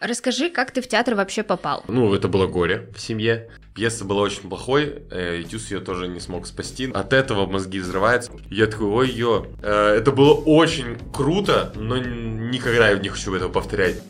Расскажи, 0.00 0.50
как 0.50 0.70
ты 0.70 0.80
в 0.82 0.88
театр 0.88 1.14
вообще 1.14 1.42
попал? 1.42 1.84
Ну, 1.88 2.14
это 2.14 2.28
было 2.28 2.46
горе 2.46 2.88
в 2.94 3.00
семье. 3.00 3.50
Пьеса 3.74 4.04
была 4.04 4.22
очень 4.22 4.48
плохой, 4.48 5.02
э, 5.10 5.42
ее 5.48 5.80
тоже 5.80 6.08
не 6.08 6.20
смог 6.20 6.46
спасти. 6.46 6.90
От 6.92 7.12
этого 7.12 7.46
мозги 7.46 7.80
взрываются. 7.80 8.30
Я 8.50 8.66
такой, 8.66 8.86
ой-ё. 8.86 9.46
Э, 9.62 9.96
это 9.96 10.12
было 10.12 10.34
очень 10.34 10.96
круто, 11.12 11.72
но 11.74 11.98
никогда 11.98 12.90
я 12.90 12.98
не 12.98 13.08
хочу 13.08 13.34
этого 13.34 13.50
повторять. 13.50 14.00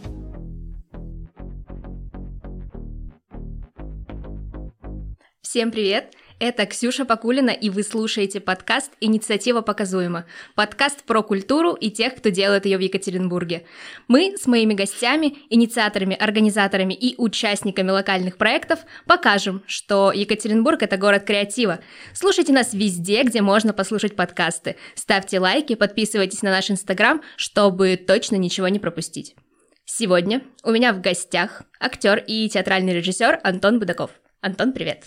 Всем 5.41 5.71
привет! 5.71 6.15
Это 6.41 6.67
Ксюша 6.67 7.05
Покулина, 7.05 7.51
и 7.51 7.71
вы 7.71 7.85
слушаете 7.85 8.41
подкаст 8.41 8.91
«Инициатива 9.01 9.61
показуема». 9.61 10.27
Подкаст 10.57 11.05
про 11.05 11.23
культуру 11.23 11.75
и 11.75 11.91
тех, 11.91 12.17
кто 12.17 12.31
делает 12.31 12.67
ее 12.67 12.77
в 12.77 12.81
Екатеринбурге. 12.81 13.65
Мы 14.09 14.37
с 14.37 14.47
моими 14.47 14.75
гостями, 14.75 15.39
инициаторами, 15.49 16.17
организаторами 16.17 16.93
и 16.93 17.15
участниками 17.19 17.91
локальных 17.91 18.37
проектов 18.37 18.81
покажем, 19.07 19.63
что 19.69 20.11
Екатеринбург— 20.13 20.83
это 20.83 20.97
город 20.97 21.23
креатива. 21.25 21.79
Слушайте 22.13 22.53
нас 22.53 22.75
везде, 22.75 23.23
где 23.23 23.41
можно 23.41 23.73
послушать 23.73 24.17
подкасты. 24.17 24.75
Ставьте 24.97 25.39
лайки, 25.39 25.77
подписывайтесь 25.77 26.43
на 26.43 26.51
наш 26.51 26.69
Инстаграм, 26.69 27.23
чтобы 27.37 27.97
точно 27.97 28.37
ничего 28.37 28.67
не 28.67 28.81
пропустить. 28.81 29.37
Сегодня 29.85 30.43
у 30.65 30.73
меня 30.73 30.93
в 30.93 31.01
гостях 31.01 31.63
актер 31.79 32.23
и 32.27 32.49
театральный 32.49 32.95
режиссер 32.95 33.39
Антон 33.45 33.79
Будаков. 33.79 34.11
Антон, 34.41 34.73
привет. 34.73 35.05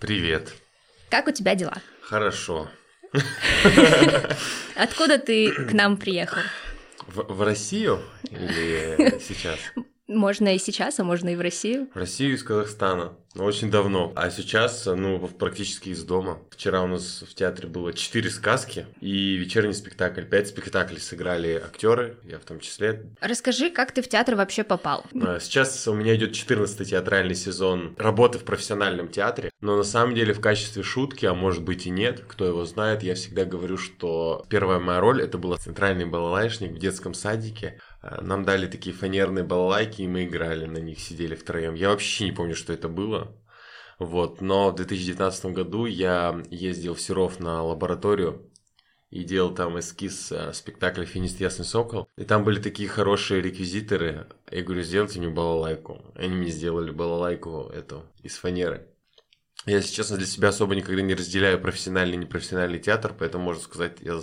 Привет. 0.00 0.52
Как 1.10 1.28
у 1.28 1.30
тебя 1.30 1.54
дела? 1.54 1.74
Хорошо. 2.00 2.68
Откуда 4.74 5.18
ты 5.18 5.52
к 5.52 5.72
нам 5.72 5.96
приехал? 5.96 6.38
В, 7.06 7.34
в 7.34 7.42
Россию 7.42 8.00
или 8.24 9.18
сейчас? 9.20 9.58
Можно 10.06 10.54
и 10.54 10.58
сейчас, 10.58 11.00
а 11.00 11.04
можно 11.04 11.30
и 11.30 11.36
в 11.36 11.40
Россию. 11.40 11.88
В 11.94 11.96
Россию 11.96 12.34
из 12.34 12.42
Казахстана. 12.42 13.16
Ну, 13.34 13.44
очень 13.44 13.70
давно. 13.70 14.12
А 14.14 14.30
сейчас, 14.30 14.86
ну, 14.86 15.18
практически 15.26 15.88
из 15.88 16.04
дома. 16.04 16.38
Вчера 16.50 16.82
у 16.82 16.86
нас 16.86 17.24
в 17.28 17.34
театре 17.34 17.68
было 17.68 17.92
четыре 17.92 18.30
сказки 18.30 18.86
и 19.00 19.34
вечерний 19.34 19.72
спектакль. 19.72 20.22
Пять 20.22 20.48
спектаклей 20.48 21.00
сыграли 21.00 21.54
актеры, 21.54 22.18
я 22.22 22.38
в 22.38 22.44
том 22.44 22.60
числе. 22.60 23.06
Расскажи, 23.20 23.70
как 23.70 23.90
ты 23.90 24.02
в 24.02 24.08
театр 24.08 24.36
вообще 24.36 24.62
попал? 24.62 25.04
А, 25.20 25.40
сейчас 25.40 25.88
у 25.88 25.94
меня 25.94 26.14
идет 26.14 26.32
14 26.32 26.88
театральный 26.88 27.34
сезон 27.34 27.96
работы 27.98 28.38
в 28.38 28.44
профессиональном 28.44 29.08
театре. 29.08 29.50
Но 29.60 29.76
на 29.76 29.82
самом 29.82 30.14
деле 30.14 30.32
в 30.32 30.40
качестве 30.40 30.84
шутки, 30.84 31.26
а 31.26 31.34
может 31.34 31.64
быть 31.64 31.86
и 31.86 31.90
нет, 31.90 32.22
кто 32.28 32.46
его 32.46 32.64
знает, 32.66 33.02
я 33.02 33.16
всегда 33.16 33.44
говорю, 33.44 33.78
что 33.78 34.44
первая 34.48 34.78
моя 34.78 35.00
роль 35.00 35.22
это 35.22 35.38
была 35.38 35.56
центральный 35.56 36.04
балалайшник 36.04 36.70
в 36.70 36.78
детском 36.78 37.14
садике. 37.14 37.80
Э, 38.04 38.20
нам 38.20 38.44
дали 38.44 38.66
такие 38.66 38.94
фанерные 38.94 39.44
балалайки, 39.44 40.02
и 40.02 40.08
мы 40.08 40.24
играли 40.24 40.66
на 40.66 40.78
них, 40.78 41.00
сидели 41.00 41.34
втроем. 41.34 41.74
Я 41.74 41.90
вообще 41.90 42.24
не 42.24 42.32
помню, 42.32 42.54
что 42.54 42.72
это 42.72 42.88
было. 42.88 43.36
Вот, 43.98 44.40
но 44.40 44.70
в 44.70 44.74
2019 44.74 45.46
году 45.46 45.86
я 45.86 46.42
ездил 46.50 46.94
в 46.94 47.00
Серов 47.00 47.38
на 47.40 47.62
лабораторию 47.62 48.50
и 49.10 49.22
делал 49.22 49.54
там 49.54 49.78
эскиз 49.78 50.32
э, 50.32 50.52
спектакля 50.52 51.04
«Финист 51.04 51.40
Ясный 51.40 51.64
Сокол». 51.64 52.08
И 52.18 52.24
там 52.24 52.44
были 52.44 52.60
такие 52.60 52.88
хорошие 52.88 53.40
реквизиторы. 53.40 54.26
Я 54.50 54.62
говорю, 54.62 54.82
сделайте 54.82 55.20
мне 55.20 55.28
балалайку. 55.28 56.12
Они 56.16 56.34
мне 56.34 56.50
сделали 56.50 56.90
балалайку 56.90 57.70
эту 57.72 58.04
из 58.22 58.36
фанеры. 58.36 58.88
Я, 59.66 59.76
если 59.76 59.94
честно, 59.94 60.16
для 60.16 60.26
себя 60.26 60.48
особо 60.48 60.74
никогда 60.74 61.00
не 61.00 61.14
разделяю 61.14 61.58
профессиональный 61.60 62.14
и 62.14 62.18
непрофессиональный 62.18 62.78
театр, 62.78 63.14
поэтому, 63.18 63.44
можно 63.44 63.62
сказать, 63.62 63.98
я, 64.00 64.20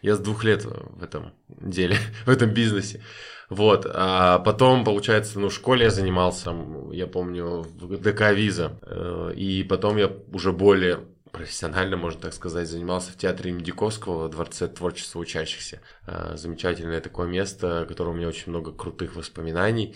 я 0.00 0.16
с 0.16 0.18
двух 0.18 0.44
лет 0.44 0.64
в 0.64 1.02
этом 1.02 1.32
деле, 1.48 1.96
в 2.26 2.30
этом 2.30 2.50
бизнесе. 2.50 3.02
Вот, 3.50 3.86
а 3.88 4.38
потом, 4.40 4.84
получается, 4.84 5.38
ну, 5.38 5.48
в 5.48 5.54
школе 5.54 5.84
я 5.84 5.90
занимался, 5.90 6.54
я 6.92 7.06
помню, 7.06 7.62
в 7.62 8.00
ДК 8.00 8.32
Виза, 8.32 8.78
э, 8.82 9.32
и 9.36 9.62
потом 9.62 9.96
я 9.96 10.10
уже 10.32 10.52
более 10.52 11.00
профессионально, 11.32 11.96
можно 11.96 12.20
так 12.20 12.34
сказать, 12.34 12.68
занимался 12.68 13.12
в 13.12 13.16
театре 13.16 13.50
имени 13.50 13.64
Диковского, 13.64 14.26
в 14.26 14.30
Дворце 14.30 14.68
творчества 14.68 15.18
учащихся. 15.20 15.80
Э, 16.06 16.36
замечательное 16.36 17.00
такое 17.00 17.26
место, 17.26 17.82
о 17.82 17.86
котором 17.86 18.14
у 18.14 18.16
меня 18.16 18.28
очень 18.28 18.50
много 18.50 18.72
крутых 18.72 19.16
воспоминаний. 19.16 19.94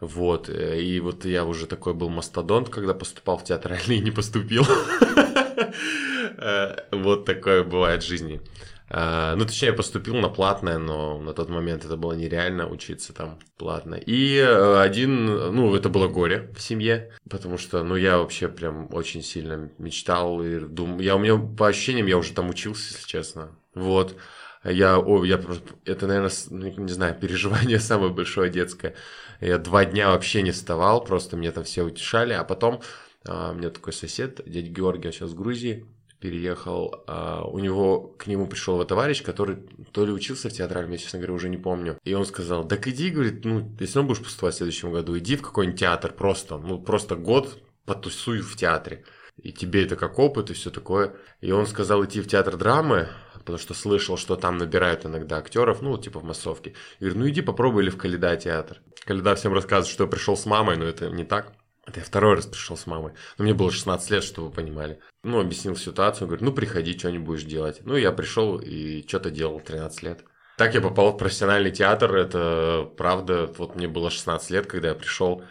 Вот, 0.00 0.48
э, 0.48 0.80
и 0.80 1.00
вот 1.00 1.24
я 1.24 1.44
уже 1.44 1.66
такой 1.66 1.94
был 1.94 2.08
мастодонт, 2.08 2.68
когда 2.68 2.94
поступал 2.94 3.38
в 3.38 3.44
театральный 3.44 3.96
и 3.98 4.00
не 4.00 4.10
поступил. 4.10 4.64
Э, 6.36 6.76
вот 6.90 7.24
такое 7.24 7.64
бывает 7.64 8.02
в 8.02 8.06
жизни. 8.06 8.40
Э, 8.90 9.34
ну, 9.36 9.44
точнее, 9.44 9.68
я 9.68 9.74
поступил 9.74 10.16
на 10.16 10.28
платное, 10.28 10.78
но 10.78 11.18
на 11.18 11.32
тот 11.32 11.48
момент 11.48 11.84
это 11.84 11.96
было 11.96 12.12
нереально 12.12 12.68
учиться 12.68 13.12
там 13.12 13.38
платно. 13.56 13.94
И 13.94 14.38
один, 14.38 15.26
ну, 15.54 15.74
это 15.74 15.88
было 15.88 16.08
горе 16.08 16.52
в 16.56 16.60
семье, 16.60 17.12
потому 17.30 17.56
что, 17.56 17.82
ну, 17.82 17.96
я 17.96 18.18
вообще 18.18 18.48
прям 18.48 18.92
очень 18.92 19.22
сильно 19.22 19.70
мечтал 19.78 20.42
и 20.42 20.60
думал, 20.60 21.00
я 21.00 21.16
у 21.16 21.18
меня 21.18 21.36
по 21.36 21.68
ощущениям, 21.68 22.06
я 22.06 22.18
уже 22.18 22.32
там 22.32 22.50
учился, 22.50 22.94
если 22.94 23.06
честно. 23.06 23.56
Вот. 23.74 24.16
Я, 24.64 24.98
о, 24.98 25.24
я 25.24 25.36
просто, 25.36 25.74
это, 25.84 26.06
наверное, 26.06 26.32
не 26.50 26.92
знаю, 26.92 27.14
переживание 27.20 27.78
самое 27.78 28.12
большое 28.12 28.50
детское. 28.50 28.94
Я 29.40 29.58
два 29.58 29.84
дня 29.84 30.10
вообще 30.10 30.42
не 30.42 30.50
вставал, 30.50 31.04
просто 31.04 31.36
мне 31.36 31.50
там 31.50 31.64
все 31.64 31.82
утешали. 31.82 32.32
А 32.32 32.44
потом 32.44 32.80
а, 33.26 33.52
у 33.52 33.54
меня 33.54 33.70
такой 33.70 33.92
сосед, 33.92 34.40
дядя 34.46 34.68
Георгий, 34.68 35.10
сейчас 35.12 35.30
в 35.30 35.34
Грузии, 35.34 35.86
переехал, 36.20 37.04
а, 37.06 37.44
у 37.44 37.58
него, 37.58 38.14
к 38.18 38.26
нему 38.26 38.46
пришел 38.46 38.74
его 38.74 38.84
товарищ, 38.84 39.22
который 39.22 39.58
то 39.92 40.06
ли 40.06 40.12
учился 40.12 40.48
в 40.48 40.52
театральном, 40.52 40.92
я, 40.92 40.98
честно 40.98 41.18
говоря, 41.18 41.34
уже 41.34 41.48
не 41.48 41.58
помню. 41.58 41.98
И 42.04 42.14
он 42.14 42.24
сказал, 42.24 42.66
так 42.66 42.88
иди, 42.88 43.10
говорит, 43.10 43.44
ну, 43.44 43.70
если 43.78 43.98
он 43.98 44.06
будешь 44.06 44.22
поступать 44.22 44.54
в 44.54 44.56
следующем 44.56 44.92
году, 44.92 45.18
иди 45.18 45.36
в 45.36 45.42
какой-нибудь 45.42 45.80
театр 45.80 46.12
просто, 46.12 46.56
ну, 46.56 46.80
просто 46.80 47.16
год 47.16 47.62
потусуй 47.84 48.40
в 48.40 48.56
театре. 48.56 49.04
И 49.36 49.52
тебе 49.52 49.84
это 49.84 49.96
как 49.96 50.18
опыт 50.18 50.50
и 50.50 50.54
все 50.54 50.70
такое. 50.70 51.14
И 51.40 51.50
он 51.50 51.66
сказал 51.66 52.04
идти 52.04 52.20
в 52.20 52.28
театр 52.28 52.56
драмы, 52.56 53.08
потому 53.34 53.58
что 53.58 53.74
слышал, 53.74 54.16
что 54.16 54.36
там 54.36 54.56
набирают 54.56 55.04
иногда 55.04 55.38
актеров, 55.38 55.82
ну, 55.82 55.98
типа 55.98 56.20
в 56.20 56.24
массовке. 56.24 56.74
И 57.00 57.04
говорю, 57.04 57.20
ну 57.20 57.28
иди 57.28 57.42
попробуй 57.42 57.82
или 57.82 57.90
в 57.90 57.98
Каледа 57.98 58.36
театр. 58.36 58.80
Каледа 59.04 59.34
всем 59.34 59.52
рассказывает, 59.52 59.92
что 59.92 60.04
я 60.04 60.10
пришел 60.10 60.36
с 60.36 60.46
мамой, 60.46 60.76
но 60.76 60.84
это 60.84 61.10
не 61.10 61.24
так. 61.24 61.52
Это 61.86 62.00
я 62.00 62.04
второй 62.04 62.36
раз 62.36 62.46
пришел 62.46 62.76
с 62.76 62.86
мамой. 62.86 63.12
Но 63.36 63.44
мне 63.44 63.52
было 63.52 63.70
16 63.70 64.10
лет, 64.10 64.24
чтобы 64.24 64.48
вы 64.48 64.54
понимали. 64.54 65.00
Ну, 65.22 65.40
объяснил 65.40 65.76
ситуацию, 65.76 66.26
говорю, 66.26 66.44
ну, 66.44 66.52
приходи, 66.52 66.96
что 66.98 67.10
не 67.10 67.18
будешь 67.18 67.44
делать. 67.44 67.80
Ну, 67.84 67.96
я 67.96 68.10
пришел 68.12 68.58
и 68.58 69.06
что-то 69.06 69.30
делал 69.30 69.60
13 69.60 70.02
лет. 70.02 70.24
Так 70.56 70.74
я 70.74 70.80
попал 70.80 71.12
в 71.12 71.18
профессиональный 71.18 71.72
театр, 71.72 72.14
это 72.14 72.90
правда. 72.96 73.52
Вот 73.58 73.74
мне 73.74 73.88
было 73.88 74.10
16 74.10 74.50
лет, 74.50 74.66
когда 74.66 74.88
я 74.88 74.94
пришел 74.94 75.44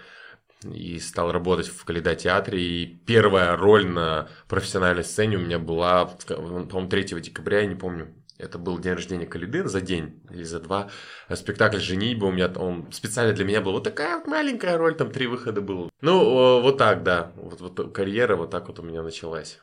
и 0.64 0.98
стал 1.00 1.32
работать 1.32 1.68
в 1.68 1.84
Каледа 1.84 2.16
театре. 2.16 2.62
И 2.62 2.86
первая 2.86 3.56
роль 3.56 3.86
на 3.86 4.30
профессиональной 4.48 5.04
сцене 5.04 5.38
у 5.38 5.42
меня 5.42 5.60
была, 5.60 6.06
по-моему, 6.06 6.90
3 6.90 7.22
декабря, 7.22 7.60
я 7.60 7.68
не 7.68 7.76
помню. 7.76 8.16
Это 8.38 8.58
был 8.58 8.80
день 8.80 8.94
рождения 8.94 9.26
Калиды 9.26 9.64
за 9.68 9.80
день 9.80 10.22
или 10.32 10.44
за 10.44 10.60
два. 10.60 10.90
Спектакль 11.34 11.78
«Женитьба» 11.78 12.26
у 12.26 12.32
меня, 12.32 12.52
он 12.56 12.92
специально 12.92 13.34
для 13.34 13.46
меня 13.46 13.62
был. 13.62 13.74
Вот 13.74 13.84
такая 13.84 14.18
вот 14.18 14.28
маленькая 14.28 14.78
роль, 14.78 14.96
там 14.96 15.12
три 15.12 15.28
выхода 15.28 15.62
было. 15.62 15.90
Ну, 16.02 16.60
вот 16.62 16.78
так, 16.78 17.04
да. 17.04 17.32
Вот, 17.36 17.62
вот 17.62 17.94
карьера 17.94 18.36
вот 18.36 18.50
так 18.50 18.68
вот 18.68 18.80
у 18.80 18.84
меня 18.84 19.04
началась. 19.04 19.60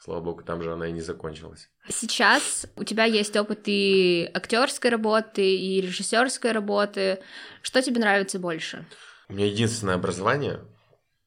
Слава 0.00 0.20
богу, 0.20 0.42
там 0.42 0.62
же 0.62 0.72
она 0.72 0.88
и 0.88 0.92
не 0.92 1.00
закончилась. 1.00 1.68
Сейчас 1.88 2.66
у 2.76 2.84
тебя 2.84 3.04
есть 3.04 3.36
опыт 3.36 3.62
и 3.66 4.30
актерской 4.34 4.90
работы, 4.90 5.56
и 5.56 5.80
режиссерской 5.80 6.52
работы. 6.52 7.20
Что 7.62 7.82
тебе 7.82 8.00
нравится 8.00 8.38
больше? 8.38 8.84
У 9.28 9.32
меня 9.32 9.46
единственное 9.46 9.94
образование, 9.94 10.60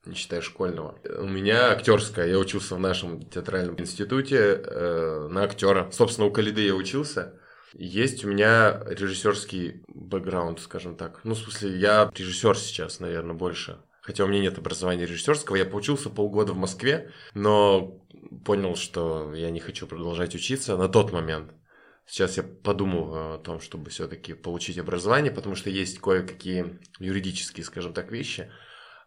не 0.10 0.16
считая 0.16 0.42
школьного. 0.42 1.00
У 1.20 1.26
меня 1.26 1.72
актерское. 1.72 2.28
Я 2.28 2.40
учился 2.40 2.76
в 2.76 2.80
нашем 2.80 3.22
театральном 3.22 3.80
институте 3.80 4.38
э, 4.38 5.28
на 5.30 5.44
актера. 5.44 5.90
Собственно, 5.92 6.28
у 6.28 6.32
Калиды 6.32 6.62
я 6.62 6.76
учился. 6.76 7.40
Есть 7.74 8.26
у 8.26 8.30
меня 8.30 8.82
режиссерский 8.88 9.84
бэкграунд, 9.88 10.60
скажем 10.60 10.96
так. 10.96 11.22
Ну, 11.24 11.36
в 11.36 11.38
смысле, 11.38 11.78
я 11.78 12.12
режиссер 12.16 12.58
сейчас, 12.58 13.00
наверное, 13.00 13.36
больше. 13.36 13.78
Хотя 14.02 14.24
у 14.24 14.28
меня 14.28 14.42
нет 14.42 14.58
образования 14.58 15.06
режиссерского. 15.06 15.56
Я 15.56 15.66
поучился 15.66 16.10
полгода 16.10 16.54
в 16.54 16.58
Москве, 16.58 17.12
но 17.36 18.02
понял, 18.44 18.76
что 18.76 19.34
я 19.36 19.52
не 19.52 19.60
хочу 19.60 19.86
продолжать 19.86 20.34
учиться 20.36 20.78
на 20.78 20.90
тот 20.90 21.12
момент. 21.14 21.52
Сейчас 22.08 22.38
я 22.38 22.44
подумал 22.44 23.36
о 23.36 23.38
том, 23.38 23.60
чтобы 23.62 23.92
все-таки 23.92 24.34
получить 24.34 24.80
образование, 24.80 25.32
потому 25.32 25.54
что 25.54 25.70
есть 25.70 26.00
кое-какие 26.00 26.80
юридические, 26.98 27.64
скажем 27.64 27.94
так, 27.94 28.12
вещи, 28.12 28.50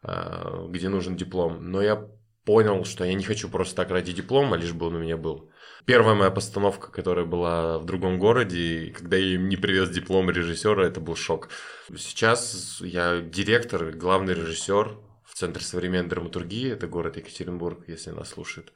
где 0.03 0.89
нужен 0.89 1.17
диплом. 1.17 1.71
Но 1.71 1.83
я 1.83 2.09
понял, 2.45 2.85
что 2.85 3.05
я 3.05 3.15
не 3.15 3.25
хочу 3.25 3.49
просто 3.49 3.77
так 3.77 3.91
ради 3.91 4.13
диплома, 4.13 4.57
лишь 4.57 4.73
бы 4.73 4.87
он 4.87 4.97
у 4.97 4.99
меня 4.99 5.17
был. 5.17 5.51
Первая 5.85 6.15
моя 6.15 6.31
постановка, 6.31 6.91
которая 6.91 7.25
была 7.25 7.79
в 7.79 7.85
другом 7.85 8.19
городе, 8.19 8.93
когда 8.97 9.17
я 9.17 9.35
им 9.35 9.49
не 9.49 9.57
привез 9.57 9.91
диплом 9.91 10.31
режиссера, 10.31 10.87
это 10.87 11.01
был 11.01 11.17
шок. 11.17 11.49
Сейчас 11.97 12.81
я 12.81 13.21
директор, 13.21 13.93
главный 13.93 14.35
режиссер 14.35 14.99
в 15.25 15.35
Центре 15.35 15.65
современной 15.65 16.09
драматургии, 16.09 16.71
это 16.71 16.87
город 16.87 17.17
Екатеринбург, 17.17 17.89
если 17.89 18.11
нас 18.11 18.31
слушает 18.31 18.73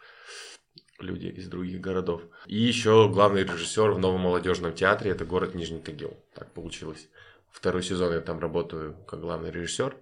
люди 0.99 1.27
из 1.27 1.49
других 1.49 1.81
городов. 1.81 2.23
И 2.47 2.57
еще 2.57 3.09
главный 3.13 3.45
режиссер 3.45 3.91
в 3.93 3.99
новом 3.99 4.23
молодежном 4.23 4.73
театре, 4.73 5.11
это 5.11 5.25
город 5.25 5.55
Нижний 5.55 5.81
Тагил. 5.81 6.17
Так 6.35 6.53
получилось. 6.53 7.09
Второй 7.51 7.83
сезон 7.83 8.13
я 8.13 8.21
там 8.21 8.39
работаю 8.39 8.97
как 9.07 9.21
главный 9.21 9.51
режиссер. 9.51 9.97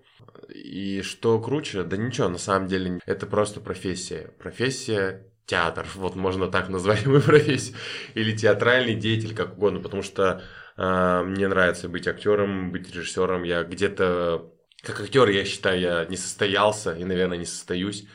И 0.49 1.03
что 1.03 1.41
круче, 1.41 1.83
да 1.83 1.97
ничего, 1.97 2.29
на 2.29 2.39
самом 2.39 2.69
деле 2.69 3.01
это 3.07 3.27
просто 3.27 3.61
профессия. 3.61 4.33
Профессия 4.39 5.27
театр, 5.47 5.87
вот 5.95 6.15
можно 6.15 6.49
так 6.49 6.69
назвать 6.69 7.07
мою 7.07 7.21
профессию, 7.23 7.77
или 8.15 8.37
театральный 8.37 8.95
деятель, 8.95 9.35
как 9.35 9.55
угодно, 9.57 9.81
потому 9.81 10.03
что 10.03 10.43
э, 10.77 11.23
мне 11.25 11.49
нравится 11.49 11.89
быть 11.89 12.07
актером, 12.07 12.73
быть 12.73 12.95
режиссером. 12.95 13.43
Я 13.43 13.65
где-то, 13.65 14.53
как 14.83 15.01
актер, 15.01 15.29
я 15.29 15.45
считаю, 15.45 15.81
я 15.81 16.05
не 16.07 16.17
состоялся 16.17 16.93
и, 16.93 17.05
наверное, 17.05 17.39
не 17.39 17.47
состоюсь. 17.47 18.07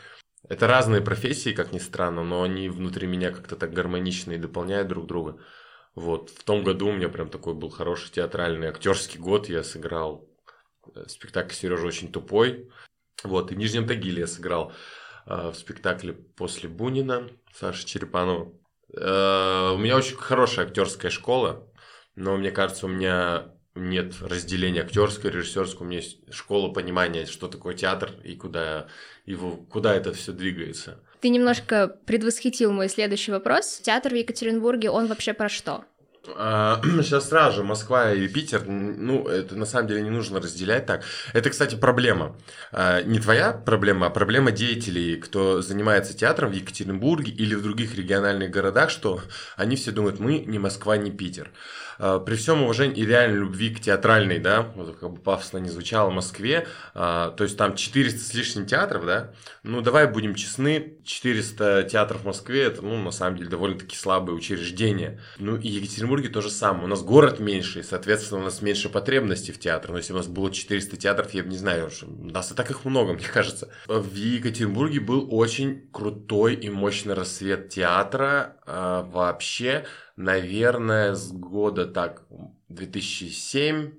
Это 0.47 0.67
разные 0.67 1.01
профессии, 1.01 1.51
как 1.51 1.73
ни 1.73 1.79
странно, 1.79 2.23
но 2.23 2.43
они 2.43 2.69
внутри 2.69 3.07
меня 3.07 3.31
как-то 3.31 3.55
так 3.55 3.73
гармонично 3.73 4.31
и 4.33 4.37
дополняют 4.37 4.87
друг 4.87 5.05
друга. 5.05 5.37
Вот, 5.95 6.29
в 6.29 6.43
том 6.43 6.63
году 6.63 6.87
у 6.87 6.93
меня 6.93 7.09
прям 7.09 7.29
такой 7.29 7.53
был 7.53 7.69
хороший 7.69 8.11
театральный 8.11 8.67
актерский 8.67 9.19
год. 9.19 9.49
Я 9.49 9.63
сыграл 9.63 10.28
спектакль 11.07 11.53
Сережа 11.53 11.87
очень 11.87 12.11
тупой. 12.11 12.69
Вот, 13.23 13.51
и 13.51 13.55
в 13.55 13.57
Нижнем 13.57 13.87
Тагиле 13.87 14.21
я 14.21 14.27
сыграл 14.27 14.73
э, 15.25 15.49
в 15.49 15.55
спектакле 15.55 16.13
после 16.13 16.69
Бунина 16.69 17.29
Саши 17.53 17.85
Черепанова. 17.85 18.53
Э, 18.95 19.71
у 19.73 19.77
меня 19.77 19.97
очень 19.97 20.15
хорошая 20.15 20.65
актерская 20.65 21.11
школа, 21.11 21.67
но 22.15 22.37
мне 22.37 22.51
кажется, 22.51 22.85
у 22.85 22.89
меня 22.89 23.53
нет 23.75 24.15
разделения 24.21 24.81
актерской, 24.81 25.31
режиссерской. 25.31 25.85
У 25.85 25.89
меня 25.89 25.99
есть 25.99 26.33
школа 26.33 26.71
понимания, 26.71 27.25
что 27.25 27.47
такое 27.47 27.75
театр 27.75 28.11
и 28.23 28.35
куда, 28.35 28.87
его, 29.25 29.57
куда 29.57 29.95
это 29.95 30.13
все 30.13 30.31
двигается. 30.31 30.99
Ты 31.21 31.29
немножко 31.29 31.87
предвосхитил 32.05 32.71
мой 32.71 32.89
следующий 32.89 33.31
вопрос. 33.31 33.81
Театр 33.83 34.13
в 34.13 34.15
Екатеринбурге, 34.15 34.89
он 34.89 35.07
вообще 35.07 35.33
про 35.33 35.49
что? 35.49 35.83
Сейчас 37.03 37.29
сразу 37.29 37.57
же 37.57 37.63
Москва 37.63 38.13
и 38.13 38.27
Питер, 38.27 38.63
ну, 38.65 39.27
это 39.27 39.55
на 39.55 39.65
самом 39.65 39.87
деле 39.87 40.01
не 40.01 40.09
нужно 40.09 40.39
разделять 40.39 40.85
так. 40.85 41.03
Это, 41.33 41.49
кстати, 41.49 41.75
проблема. 41.75 42.35
А, 42.71 43.01
не 43.01 43.19
твоя 43.19 43.53
проблема, 43.53 44.07
а 44.07 44.09
проблема 44.09 44.51
деятелей, 44.51 45.15
кто 45.17 45.61
занимается 45.61 46.15
театром 46.15 46.51
в 46.51 46.53
Екатеринбурге 46.53 47.31
или 47.31 47.55
в 47.55 47.61
других 47.61 47.95
региональных 47.95 48.51
городах, 48.51 48.89
что 48.89 49.21
они 49.55 49.75
все 49.75 49.91
думают, 49.91 50.19
мы 50.19 50.39
не 50.39 50.59
Москва, 50.59 50.97
не 50.97 51.11
Питер. 51.11 51.51
А, 51.99 52.19
при 52.19 52.35
всем 52.35 52.63
уважении 52.63 53.01
и 53.01 53.05
реальной 53.05 53.39
любви 53.39 53.69
к 53.69 53.81
театральной, 53.81 54.39
да, 54.39 54.71
как 54.99 55.11
бы 55.11 55.19
пафосно 55.19 55.57
не 55.57 55.69
звучало, 55.69 56.09
Москве, 56.09 56.65
а, 56.93 57.31
то 57.31 57.43
есть 57.43 57.57
там 57.57 57.75
400 57.75 58.19
с 58.19 58.33
лишним 58.33 58.65
театров, 58.65 59.05
да, 59.05 59.33
ну, 59.63 59.81
давай 59.81 60.07
будем 60.07 60.33
честны, 60.33 60.97
400 61.03 61.83
театров 61.83 62.21
в 62.21 62.25
Москве, 62.25 62.63
это, 62.63 62.81
ну, 62.81 62.97
на 62.97 63.11
самом 63.11 63.37
деле, 63.37 63.49
довольно-таки 63.49 63.95
слабые 63.95 64.35
учреждения. 64.35 65.19
Ну, 65.37 65.57
и 65.57 65.67
Екатеринбурге 65.67 66.29
то 66.29 66.41
же 66.41 66.49
самое. 66.49 66.85
У 66.85 66.87
нас 66.87 67.03
город 67.03 67.39
меньше, 67.39 67.83
соответственно, 67.83 68.41
у 68.41 68.43
нас 68.45 68.61
меньше 68.61 68.89
потребностей 68.89 69.51
в 69.51 69.59
театр. 69.59 69.91
Но 69.91 69.97
если 69.97 70.13
у 70.13 70.17
нас 70.17 70.27
было 70.27 70.51
400 70.51 70.97
театров, 70.97 71.33
я 71.33 71.43
бы 71.43 71.49
не 71.49 71.57
знаю, 71.57 71.89
у 72.03 72.25
нас 72.25 72.51
и 72.51 72.55
так 72.55 72.71
их 72.71 72.85
много, 72.85 73.13
мне 73.13 73.25
кажется. 73.25 73.69
В 73.87 74.15
Екатеринбурге 74.15 75.01
был 75.01 75.27
очень 75.29 75.89
крутой 75.91 76.55
и 76.55 76.69
мощный 76.69 77.13
рассвет 77.13 77.69
театра. 77.69 78.55
А, 78.65 79.03
вообще, 79.03 79.85
наверное, 80.19 81.15
с 81.15 81.31
года 81.31 81.85
так 81.85 82.23
2007, 82.67 83.91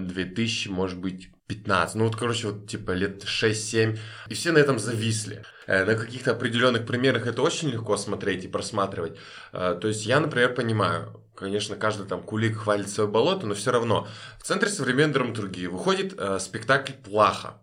2000, 0.00 0.68
э, 0.68 0.70
может 0.72 0.98
быть, 0.98 1.30
15. 1.46 1.94
Ну 1.94 2.04
вот, 2.04 2.16
короче, 2.16 2.48
вот 2.48 2.68
типа 2.68 2.90
лет 2.90 3.24
6-7. 3.24 3.96
И 4.28 4.34
все 4.34 4.50
на 4.50 4.58
этом 4.58 4.80
зависли. 4.80 5.44
Э, 5.68 5.84
на 5.84 5.94
каких-то 5.94 6.32
определенных 6.32 6.86
примерах 6.86 7.28
это 7.28 7.42
очень 7.42 7.70
легко 7.70 7.96
смотреть 7.96 8.44
и 8.44 8.48
просматривать. 8.48 9.16
Э, 9.52 9.78
то 9.80 9.86
есть 9.86 10.04
я, 10.06 10.18
например, 10.18 10.54
понимаю, 10.54 11.24
конечно, 11.36 11.76
каждый 11.76 12.06
там 12.06 12.22
кулик 12.22 12.58
хвалит 12.58 12.88
свое 12.88 13.08
болото, 13.08 13.46
но 13.46 13.54
все 13.54 13.70
равно 13.70 14.08
в 14.40 14.42
Центре 14.42 14.68
современной 14.68 15.14
драматургии 15.14 15.66
выходит 15.66 16.20
спектакль 16.40 16.92
«Плаха» 16.92 17.62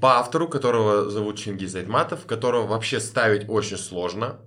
по 0.00 0.18
автору, 0.18 0.48
которого 0.48 1.10
зовут 1.10 1.38
Чингиз 1.38 1.74
Айтматов, 1.74 2.26
которого 2.26 2.66
вообще 2.66 3.00
ставить 3.00 3.48
очень 3.48 3.78
сложно. 3.78 4.40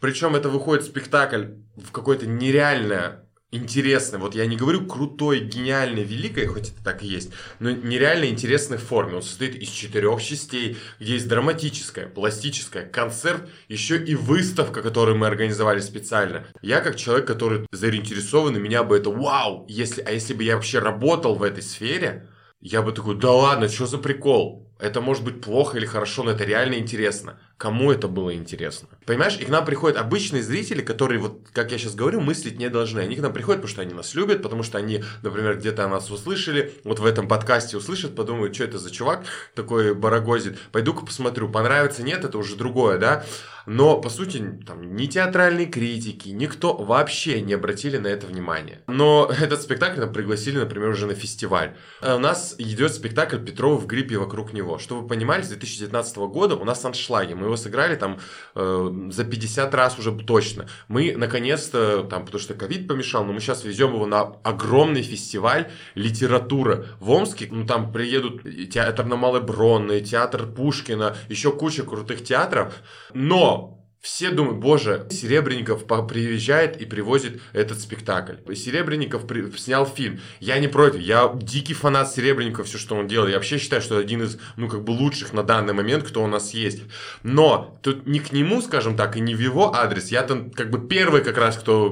Причем 0.00 0.34
это 0.34 0.48
выходит 0.48 0.84
спектакль 0.84 1.46
в 1.76 1.92
какое-то 1.92 2.26
нереальное 2.26 3.26
интересной, 3.52 4.20
вот 4.20 4.34
я 4.34 4.46
не 4.46 4.56
говорю 4.56 4.86
крутой, 4.86 5.40
гениальной, 5.40 6.04
великой, 6.04 6.46
хоть 6.46 6.70
это 6.70 6.84
так 6.84 7.02
и 7.02 7.06
есть, 7.06 7.32
но 7.58 7.70
нереально 7.70 8.26
интересной 8.26 8.78
форме. 8.78 9.16
Он 9.16 9.22
состоит 9.22 9.56
из 9.56 9.68
четырех 9.68 10.22
частей, 10.22 10.76
где 11.00 11.14
есть 11.14 11.28
драматическая, 11.28 12.06
пластическая, 12.06 12.86
концерт, 12.86 13.48
еще 13.68 14.02
и 14.02 14.14
выставка, 14.14 14.82
которую 14.82 15.18
мы 15.18 15.26
организовали 15.26 15.80
специально. 15.80 16.46
Я 16.62 16.80
как 16.80 16.96
человек, 16.96 17.26
который 17.26 17.66
заинтересован, 17.72 18.56
и 18.56 18.60
меня 18.60 18.84
бы 18.84 18.96
это 18.96 19.10
вау, 19.10 19.66
если, 19.68 20.00
а 20.02 20.12
если 20.12 20.32
бы 20.32 20.44
я 20.44 20.54
вообще 20.54 20.78
работал 20.78 21.34
в 21.34 21.42
этой 21.42 21.62
сфере, 21.62 22.28
я 22.60 22.82
бы 22.82 22.92
такой, 22.92 23.16
да 23.16 23.32
ладно, 23.32 23.68
что 23.68 23.86
за 23.86 23.98
прикол? 23.98 24.70
Это 24.78 25.00
может 25.00 25.24
быть 25.24 25.40
плохо 25.40 25.76
или 25.78 25.86
хорошо, 25.86 26.22
но 26.22 26.30
это 26.32 26.44
реально 26.44 26.74
интересно. 26.74 27.38
Кому 27.56 27.90
это 27.90 28.06
было 28.08 28.34
интересно? 28.34 28.88
Понимаешь, 29.10 29.38
и 29.40 29.44
к 29.44 29.48
нам 29.48 29.64
приходят 29.64 29.98
обычные 29.98 30.40
зрители, 30.40 30.82
которые, 30.82 31.18
вот 31.18 31.40
как 31.52 31.72
я 31.72 31.78
сейчас 31.78 31.96
говорю, 31.96 32.20
мыслить 32.20 32.60
не 32.60 32.68
должны. 32.68 33.00
Они 33.00 33.16
к 33.16 33.20
нам 33.20 33.32
приходят, 33.32 33.60
потому 33.60 33.72
что 33.72 33.82
они 33.82 33.92
нас 33.92 34.14
любят, 34.14 34.40
потому 34.40 34.62
что 34.62 34.78
они, 34.78 35.02
например, 35.22 35.58
где-то 35.58 35.88
нас 35.88 36.08
услышали, 36.12 36.72
вот 36.84 37.00
в 37.00 37.04
этом 37.04 37.26
подкасте 37.26 37.76
услышат, 37.76 38.14
подумают, 38.14 38.54
что 38.54 38.62
это 38.62 38.78
за 38.78 38.88
чувак 38.92 39.24
такой 39.56 39.96
барагозит. 39.96 40.60
Пойду-ка 40.70 41.04
посмотрю, 41.04 41.48
понравится, 41.48 42.04
нет, 42.04 42.24
это 42.24 42.38
уже 42.38 42.54
другое, 42.54 42.98
да? 42.98 43.24
Но, 43.66 44.00
по 44.00 44.08
сути, 44.10 44.60
там, 44.66 44.96
ни 44.96 45.06
театральные 45.06 45.66
критики, 45.66 46.30
никто 46.30 46.76
вообще 46.76 47.40
не 47.40 47.54
обратили 47.54 47.98
на 47.98 48.08
это 48.08 48.26
внимание. 48.26 48.82
Но 48.86 49.30
этот 49.40 49.62
спектакль 49.62 50.00
нам 50.00 50.12
пригласили, 50.12 50.58
например, 50.58 50.88
уже 50.88 51.06
на 51.06 51.14
фестиваль. 51.14 51.76
А 52.00 52.16
у 52.16 52.18
нас 52.18 52.54
идет 52.58 52.94
спектакль 52.94 53.38
Петрова 53.38 53.76
в 53.78 53.86
гриппе 53.86 54.18
вокруг 54.18 54.52
него. 54.52 54.78
Чтобы 54.78 55.02
вы 55.02 55.08
понимали, 55.08 55.42
с 55.42 55.48
2019 55.48 56.16
года 56.16 56.56
у 56.56 56.64
нас 56.64 56.84
аншлаги. 56.84 57.34
Мы 57.34 57.46
его 57.46 57.56
сыграли 57.56 57.96
там 57.96 58.18
э, 58.54 58.90
за 59.10 59.24
50 59.24 59.74
раз 59.74 59.98
уже 59.98 60.12
точно. 60.12 60.66
Мы, 60.88 61.14
наконец-то, 61.16 62.02
там, 62.04 62.24
потому 62.24 62.40
что 62.40 62.54
ковид 62.54 62.88
помешал, 62.88 63.24
но 63.24 63.32
мы 63.32 63.40
сейчас 63.40 63.64
везем 63.64 63.94
его 63.94 64.06
на 64.06 64.22
огромный 64.42 65.02
фестиваль 65.02 65.70
литературы 65.94 66.86
в 67.00 67.10
Омске. 67.10 67.48
Ну, 67.50 67.66
там 67.66 67.92
приедут 67.92 68.42
театр 68.70 69.06
на 69.06 69.16
Малой 69.16 69.40
Бронной, 69.40 70.00
театр 70.00 70.46
Пушкина, 70.46 71.16
еще 71.28 71.52
куча 71.52 71.82
крутых 71.82 72.24
театров. 72.24 72.74
Но 73.14 73.79
все 74.00 74.30
думают, 74.30 74.58
боже, 74.58 75.06
Серебренников 75.10 75.84
приезжает 76.08 76.80
и 76.80 76.86
привозит 76.86 77.42
этот 77.52 77.80
спектакль. 77.80 78.36
Серебренников 78.54 79.26
при... 79.26 79.50
снял 79.58 79.84
фильм. 79.86 80.20
Я 80.40 80.58
не 80.58 80.68
против, 80.68 81.00
я 81.00 81.30
дикий 81.34 81.74
фанат 81.74 82.10
Серебренникова, 82.10 82.64
все, 82.64 82.78
что 82.78 82.96
он 82.96 83.08
делал. 83.08 83.28
Я 83.28 83.34
вообще 83.34 83.58
считаю, 83.58 83.82
что 83.82 83.98
один 83.98 84.22
из, 84.22 84.38
ну, 84.56 84.68
как 84.68 84.84
бы 84.84 84.92
лучших 84.92 85.34
на 85.34 85.42
данный 85.42 85.74
момент, 85.74 86.04
кто 86.04 86.22
у 86.24 86.26
нас 86.26 86.54
есть. 86.54 86.80
Но 87.22 87.78
тут 87.82 88.06
не 88.06 88.20
к 88.20 88.32
нему, 88.32 88.62
скажем 88.62 88.96
так, 88.96 89.16
и 89.16 89.20
не 89.20 89.34
в 89.34 89.40
его 89.40 89.74
адрес. 89.74 90.08
Я 90.08 90.22
там 90.22 90.50
как 90.50 90.70
бы 90.70 90.88
первый 90.88 91.22
как 91.22 91.36
раз, 91.36 91.58
кто 91.58 91.90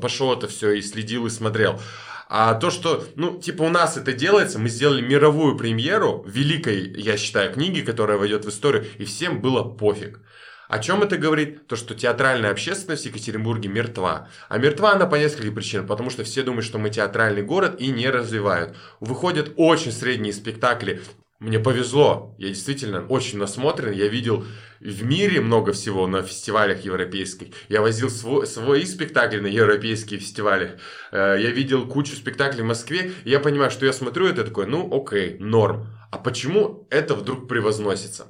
пошел 0.00 0.32
это 0.32 0.46
все 0.46 0.70
и 0.72 0.80
следил 0.80 1.26
и 1.26 1.30
смотрел. 1.30 1.80
А 2.28 2.54
то, 2.54 2.70
что, 2.70 3.04
ну, 3.16 3.40
типа 3.40 3.62
у 3.62 3.70
нас 3.70 3.96
это 3.96 4.12
делается, 4.12 4.60
мы 4.60 4.68
сделали 4.68 5.00
мировую 5.00 5.56
премьеру 5.56 6.24
великой, 6.28 6.92
я 7.00 7.16
считаю, 7.16 7.52
книги, 7.52 7.80
которая 7.80 8.18
войдет 8.18 8.44
в 8.44 8.50
историю, 8.50 8.86
и 8.98 9.04
всем 9.06 9.40
было 9.40 9.64
пофиг. 9.64 10.20
О 10.68 10.78
чем 10.80 11.02
это 11.02 11.16
говорит? 11.16 11.66
То, 11.66 11.76
что 11.76 11.94
театральная 11.94 12.50
общественность 12.50 13.04
в 13.04 13.06
Екатеринбурге 13.06 13.70
мертва. 13.70 14.28
А 14.50 14.58
мертва 14.58 14.92
она 14.92 15.06
по 15.06 15.14
нескольким 15.14 15.54
причинам. 15.54 15.86
Потому 15.86 16.10
что 16.10 16.24
все 16.24 16.42
думают, 16.42 16.66
что 16.66 16.78
мы 16.78 16.90
театральный 16.90 17.42
город 17.42 17.76
и 17.80 17.88
не 17.88 18.08
развивают. 18.10 18.76
Выходят 19.00 19.52
очень 19.56 19.92
средние 19.92 20.34
спектакли. 20.34 21.00
Мне 21.40 21.58
повезло. 21.58 22.34
Я 22.36 22.48
действительно 22.48 23.06
очень 23.06 23.38
насмотрен. 23.38 23.92
Я 23.92 24.08
видел 24.08 24.44
в 24.80 25.04
мире 25.04 25.40
много 25.40 25.72
всего 25.72 26.06
на 26.06 26.22
фестивалях 26.22 26.84
европейских. 26.84 27.54
Я 27.70 27.80
возил 27.80 28.10
свой, 28.10 28.46
свои 28.46 28.84
спектакли 28.84 29.40
на 29.40 29.46
европейские 29.46 30.20
фестивали. 30.20 30.78
Э, 31.12 31.36
я 31.40 31.50
видел 31.50 31.86
кучу 31.88 32.14
спектаклей 32.14 32.62
в 32.62 32.66
Москве. 32.66 33.12
И 33.24 33.30
я 33.30 33.40
понимаю, 33.40 33.70
что 33.70 33.86
я 33.86 33.94
смотрю 33.94 34.26
это 34.26 34.44
такой, 34.44 34.66
ну 34.66 34.86
окей, 34.92 35.38
норм. 35.38 35.86
А 36.10 36.18
почему 36.18 36.86
это 36.90 37.14
вдруг 37.14 37.48
превозносится? 37.48 38.26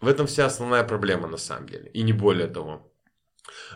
В 0.00 0.08
этом 0.08 0.26
вся 0.26 0.46
основная 0.46 0.84
проблема 0.84 1.28
на 1.28 1.38
самом 1.38 1.68
деле. 1.68 1.90
И 1.92 2.02
не 2.02 2.12
более 2.12 2.46
того. 2.46 2.88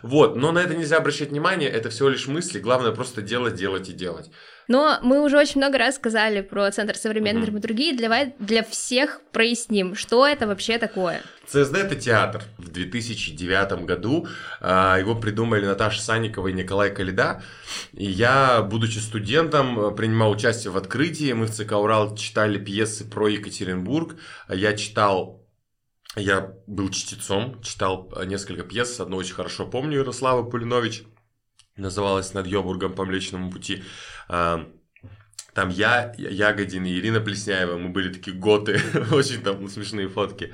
Вот, 0.01 0.35
но 0.35 0.51
на 0.51 0.59
это 0.59 0.75
нельзя 0.75 0.97
обращать 0.97 1.29
внимание, 1.29 1.69
это 1.69 1.89
всего 1.89 2.09
лишь 2.09 2.27
мысли, 2.27 2.59
главное 2.59 2.91
просто 2.91 3.21
делать, 3.21 3.55
делать 3.55 3.89
и 3.89 3.93
делать. 3.93 4.29
Но 4.67 4.99
мы 5.01 5.21
уже 5.21 5.37
очень 5.37 5.59
много 5.59 5.77
раз 5.77 5.95
сказали 5.95 6.41
про 6.41 6.71
Центр 6.71 6.95
современной 6.95 7.41
mm-hmm. 7.41 7.45
драматургии, 7.45 7.97
для, 7.97 8.33
для 8.39 8.63
всех 8.63 9.21
проясним, 9.31 9.95
что 9.95 10.25
это 10.25 10.47
вообще 10.47 10.77
такое. 10.77 11.21
ЦСД 11.47 11.75
это 11.75 11.95
театр. 11.95 12.43
В 12.57 12.69
2009 12.69 13.85
году 13.85 14.27
э, 14.61 14.95
его 14.99 15.15
придумали 15.15 15.65
Наташа 15.65 16.01
Санникова 16.01 16.47
и 16.47 16.53
Николай 16.53 16.91
Калида. 16.91 17.43
И 17.91 18.05
я, 18.05 18.61
будучи 18.61 18.99
студентом, 18.99 19.93
принимал 19.95 20.31
участие 20.31 20.71
в 20.71 20.77
открытии. 20.77 21.33
Мы 21.33 21.47
в 21.47 21.51
ЦК 21.51 21.73
Урал 21.73 22.15
читали 22.15 22.57
пьесы 22.57 23.03
про 23.09 23.27
Екатеринбург. 23.27 24.15
Я 24.47 24.77
читал 24.77 25.42
я 26.15 26.53
был 26.67 26.89
чтецом, 26.89 27.61
читал 27.61 28.11
несколько 28.25 28.63
пьес, 28.63 28.99
одну 28.99 29.17
очень 29.17 29.33
хорошо 29.33 29.65
помню, 29.65 29.99
Ярослава 29.99 30.43
Пулинович, 30.43 31.03
называлась 31.75 32.33
«Над 32.33 32.47
Йобургом 32.47 32.93
по 32.93 33.05
Млечному 33.05 33.51
пути». 33.51 33.83
А, 34.27 34.69
Там 35.53 35.69
я, 35.69 36.13
Ягодин 36.17 36.85
и 36.85 36.93
Ирина 36.97 37.19
Плесняева, 37.19 37.77
мы 37.77 37.89
были 37.89 38.11
такие 38.11 38.35
готы, 38.35 38.81
очень 39.11 39.41
там 39.41 39.67
смешные 39.67 40.07
фотки. 40.07 40.53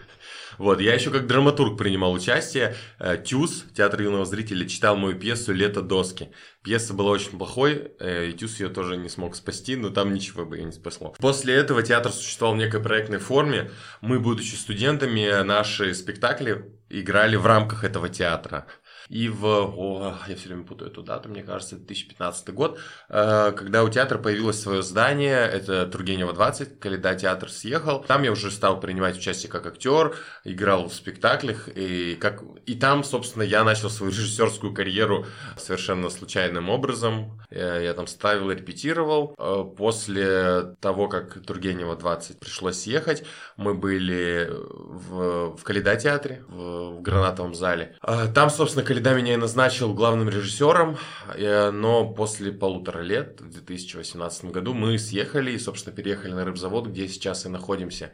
Вот, 0.60 0.82
я 0.82 0.94
еще 0.94 1.10
как 1.10 1.26
драматург 1.26 1.78
принимал 1.78 2.12
участие. 2.12 2.76
Э, 3.00 3.18
ТЮЗ, 3.18 3.66
Театр 3.76 4.02
юного 4.02 4.26
зрителя, 4.26 4.68
читал 4.68 4.98
мою 4.98 5.18
пьесу 5.18 5.54
«Лето 5.54 5.82
доски». 5.82 6.30
Пьеса 6.64 6.94
была 6.94 7.12
очень 7.12 7.38
плохой, 7.38 7.94
э, 8.00 8.28
и 8.28 8.34
ТЮЗ 8.34 8.60
ее 8.60 8.70
тоже 8.70 8.98
не 8.98 9.08
смог 9.08 9.36
спасти, 9.36 9.78
но 9.78 9.90
там 9.90 10.14
ничего 10.14 10.46
бы 10.46 10.58
ее 10.58 10.66
не 10.66 10.74
спасло. 10.74 11.16
После 11.18 11.56
этого 11.56 11.82
театр 11.82 12.12
существовал 12.12 12.56
в 12.56 12.60
некой 12.60 12.82
проектной 12.82 13.20
форме. 13.20 13.72
Мы, 14.02 14.20
будучи 14.20 14.56
студентами, 14.56 15.44
наши 15.44 15.94
спектакли 15.94 16.66
играли 16.90 17.38
в 17.38 17.46
рамках 17.46 17.86
этого 17.86 18.10
театра. 18.10 18.68
И 19.10 19.28
в, 19.28 19.44
о, 19.46 20.16
я 20.28 20.36
все 20.36 20.50
время 20.50 20.64
путаю 20.64 20.92
эту 20.92 21.02
дату, 21.02 21.30
мне 21.30 21.42
кажется, 21.42 21.76
2015 21.78 22.54
год, 22.54 22.80
э, 23.10 23.52
когда 23.58 23.84
у 23.84 23.90
театра 23.90 24.20
появилось 24.20 24.62
свое 24.62 24.84
здание, 24.84 25.48
это 25.48 25.88
Тургенева 25.88 26.32
20, 26.32 26.80
когда 26.80 27.16
театр 27.16 27.50
съехал. 27.50 28.04
Там 28.04 28.22
я 28.22 28.32
уже 28.32 28.52
стал 28.52 28.80
принимать 28.80 29.18
участие 29.18 29.52
как 29.52 29.66
актер, 29.66 30.16
играл 30.44 30.90
в 30.90 30.94
спектаклях, 30.94 31.68
и, 31.76 32.16
как... 32.16 32.44
и 32.68 32.76
там, 32.76 33.04
собственно, 33.04 33.42
я 33.42 33.64
начал 33.64 33.90
свою 33.90 34.12
режиссерскую 34.12 34.76
карьеру 34.76 35.26
совершенно 35.58 36.12
случайным 36.12 36.70
образом. 36.70 37.42
Я, 37.50 37.80
я 37.80 37.94
там 37.96 38.06
ставил, 38.06 38.52
репетировал. 38.52 39.34
Э, 39.40 39.64
после 39.76 40.76
того, 40.82 41.08
как 41.08 41.44
Тургенева 41.44 41.96
20 41.96 42.40
пришлось 42.40 42.80
съехать, 42.82 43.26
мы 43.58 43.74
были 43.74 44.48
в, 44.52 45.58
в 45.58 45.64
Каледа 45.64 45.96
театре, 45.96 46.44
в, 46.48 46.98
в 46.98 47.02
Гранатовом 47.02 47.56
зале. 47.56 47.98
Э, 48.04 48.28
там, 48.32 48.52
собственно, 48.52 48.86
Каледа 48.86 48.99
меня 49.00 49.34
и 49.34 49.38
назначил 49.38 49.94
главным 49.94 50.30
режиссером, 50.30 50.98
э, 51.36 51.72
но 51.72 52.10
после 52.10 52.52
полутора 52.52 53.02
лет, 53.02 53.42
в 53.42 53.50
2018 53.50 54.46
году, 54.46 54.74
мы 54.74 54.98
съехали 54.98 55.52
и, 55.52 55.60
собственно, 55.60 55.96
переехали 55.96 56.34
на 56.34 56.46
рыбзавод, 56.46 56.88
где 56.88 57.08
сейчас 57.08 57.46
и 57.46 57.50
находимся. 57.50 58.12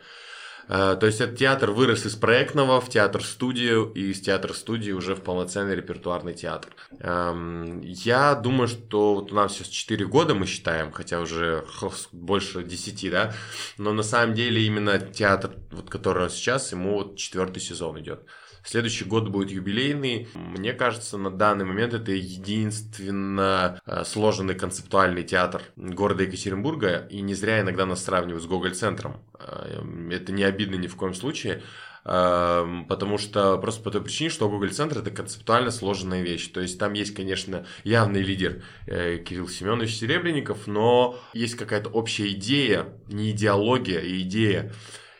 Э, 0.68 0.98
то 1.00 1.06
есть 1.06 1.22
этот 1.22 1.38
театр 1.38 1.72
вырос 1.72 2.06
из 2.06 2.16
проектного 2.16 2.82
в 2.82 2.90
театр-студию, 2.90 3.92
и 3.94 4.12
из 4.12 4.22
театр-студии 4.22 4.92
уже 4.92 5.16
в 5.16 5.22
полноценный 5.22 5.76
репертуарный 5.76 6.34
театр. 6.34 6.72
Эм, 7.00 7.82
я 7.82 8.36
думаю, 8.36 8.68
что 8.68 9.16
вот 9.16 9.32
у 9.32 9.36
нас 9.36 9.54
сейчас 9.54 9.68
4 9.68 10.06
года 10.06 10.34
мы 10.34 10.46
считаем, 10.46 10.92
хотя 10.92 11.20
уже 11.20 11.66
больше 12.12 12.64
10, 12.64 13.12
да, 13.12 13.34
но 13.78 13.94
на 13.94 14.04
самом 14.04 14.34
деле 14.34 14.62
именно 14.62 15.00
театр, 15.00 15.52
вот 15.72 15.90
который 15.90 16.30
сейчас, 16.30 16.72
ему 16.72 16.96
вот 16.96 17.18
четвертый 17.18 17.60
сезон 17.60 18.00
идет. 18.00 18.26
Следующий 18.66 19.06
год 19.06 19.30
будет 19.30 19.52
юбилейный. 19.52 20.28
Мне 20.34 20.74
кажется, 20.74 21.20
на 21.20 21.30
данный 21.30 21.66
момент 21.66 21.94
это 21.94 22.12
единственно 22.12 23.80
э, 23.86 24.04
сложенный 24.06 24.56
концептуальный 24.56 25.24
театр 25.24 25.62
города 25.76 26.24
Екатеринбурга. 26.24 27.08
И 27.12 27.22
не 27.22 27.36
зря 27.36 27.62
иногда 27.62 27.86
нас 27.86 28.04
сравнивают 28.04 28.44
с 28.44 28.48
Гоголь-центром. 28.48 29.22
Э, 29.40 29.84
это 30.10 30.32
не 30.32 30.44
обидно 30.44 30.78
ни 30.78 30.88
в 30.88 30.96
коем 30.96 31.14
случае 31.14 31.62
э, 32.06 32.84
потому 32.90 33.20
что 33.20 33.60
просто 33.60 33.84
по 33.84 33.92
той 33.92 34.02
причине, 34.04 34.32
что 34.32 34.50
Google 34.50 34.70
Центр 34.70 34.98
это 34.98 35.12
концептуально 35.12 35.70
сложенная 35.70 36.24
вещь. 36.24 36.48
То 36.48 36.62
есть 36.62 36.80
там 36.80 36.94
есть, 36.94 37.14
конечно, 37.14 37.68
явный 37.84 38.24
лидер 38.24 38.64
Кирилл 38.88 39.48
Семенович 39.48 39.96
Серебренников, 39.96 40.66
но 40.66 41.20
есть 41.34 41.56
какая-то 41.56 41.90
общая 41.90 42.30
идея, 42.32 42.88
не 43.10 43.30
идеология, 43.30 44.00
а 44.00 44.22
идея. 44.22 44.74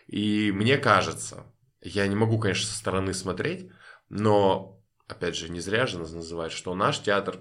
И 0.08 0.52
мне 0.52 0.78
кажется, 0.78 1.46
я 1.86 2.08
не 2.08 2.16
могу, 2.16 2.40
конечно, 2.40 2.68
со 2.68 2.78
стороны 2.78 3.14
смотреть, 3.14 3.70
но, 4.10 4.82
опять 5.08 5.36
же, 5.36 5.50
не 5.50 5.60
зря 5.60 5.88
же 5.88 6.00
нас 6.00 6.12
называют, 6.12 6.54
что 6.54 6.76
наш 6.76 7.00
театр 7.00 7.40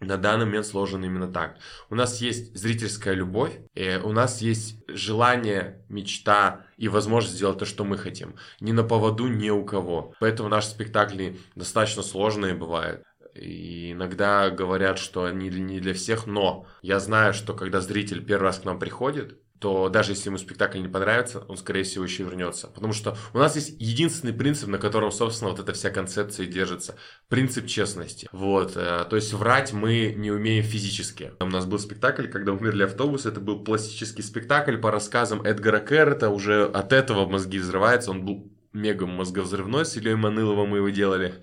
на 0.00 0.18
данный 0.18 0.44
момент 0.44 0.66
сложен 0.66 1.04
именно 1.04 1.30
так. 1.30 1.56
У 1.88 1.94
нас 1.94 2.20
есть 2.20 2.54
зрительская 2.54 3.14
любовь, 3.14 3.58
и 3.74 4.00
у 4.02 4.12
нас 4.12 4.42
есть 4.42 4.82
желание, 4.88 5.84
мечта 5.88 6.66
и 6.76 6.88
возможность 6.88 7.36
сделать 7.36 7.58
то, 7.58 7.64
что 7.64 7.84
мы 7.84 7.96
хотим. 7.96 8.36
Ни 8.60 8.72
на 8.72 8.82
поводу, 8.82 9.26
ни 9.26 9.48
у 9.48 9.64
кого. 9.64 10.14
Поэтому 10.20 10.48
наши 10.48 10.68
спектакли 10.68 11.38
достаточно 11.54 12.02
сложные 12.02 12.54
бывают. 12.54 13.04
И 13.34 13.92
иногда 13.92 14.50
говорят, 14.50 14.98
что 14.98 15.24
они 15.24 15.48
не 15.48 15.80
для 15.80 15.94
всех, 15.94 16.26
но 16.26 16.66
я 16.82 17.00
знаю, 17.00 17.34
что 17.34 17.54
когда 17.54 17.80
зритель 17.80 18.24
первый 18.24 18.44
раз 18.44 18.60
к 18.60 18.64
нам 18.64 18.78
приходит, 18.78 19.38
то 19.58 19.88
даже 19.88 20.12
если 20.12 20.28
ему 20.28 20.38
спектакль 20.38 20.80
не 20.80 20.88
понравится, 20.88 21.44
он, 21.48 21.56
скорее 21.56 21.82
всего, 21.82 22.04
еще 22.04 22.24
вернется. 22.24 22.68
Потому 22.68 22.92
что 22.92 23.16
у 23.32 23.38
нас 23.38 23.54
есть 23.56 23.74
единственный 23.80 24.32
принцип, 24.32 24.68
на 24.68 24.78
котором, 24.78 25.10
собственно, 25.10 25.50
вот 25.50 25.60
эта 25.60 25.72
вся 25.72 25.90
концепция 25.90 26.46
держится. 26.46 26.96
Принцип 27.28 27.66
честности. 27.66 28.28
Вот. 28.32 28.76
Э, 28.76 29.04
то 29.08 29.16
есть 29.16 29.32
врать 29.32 29.72
мы 29.72 30.14
не 30.16 30.30
умеем 30.30 30.64
физически. 30.64 31.32
У 31.40 31.46
нас 31.46 31.64
был 31.64 31.78
спектакль, 31.78 32.26
когда 32.26 32.52
умерли 32.52 32.82
автобусы. 32.82 33.28
Это 33.28 33.40
был 33.40 33.64
пластический 33.64 34.22
спектакль 34.22 34.76
по 34.76 34.90
рассказам 34.90 35.42
Эдгара 35.42 35.80
Керрета. 35.80 36.28
Уже 36.28 36.64
от 36.64 36.92
этого 36.92 37.26
мозги 37.26 37.58
взрываются. 37.58 38.10
Он 38.10 38.24
был 38.24 38.52
мега 38.72 39.06
мозговзрывной. 39.06 39.86
С 39.86 39.96
Ильей 39.96 40.16
Маныловым 40.16 40.70
мы 40.70 40.78
его 40.78 40.90
делали. 40.90 41.42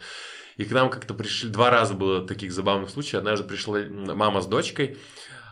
И 0.58 0.66
к 0.66 0.72
нам 0.72 0.90
как-то 0.90 1.14
пришли... 1.14 1.50
Два 1.50 1.70
раза 1.72 1.94
было 1.94 2.26
таких 2.26 2.52
забавных 2.52 2.90
случаев. 2.90 3.20
Однажды 3.20 3.48
пришла 3.48 3.80
мама 3.90 4.42
с 4.42 4.46
дочкой. 4.46 4.98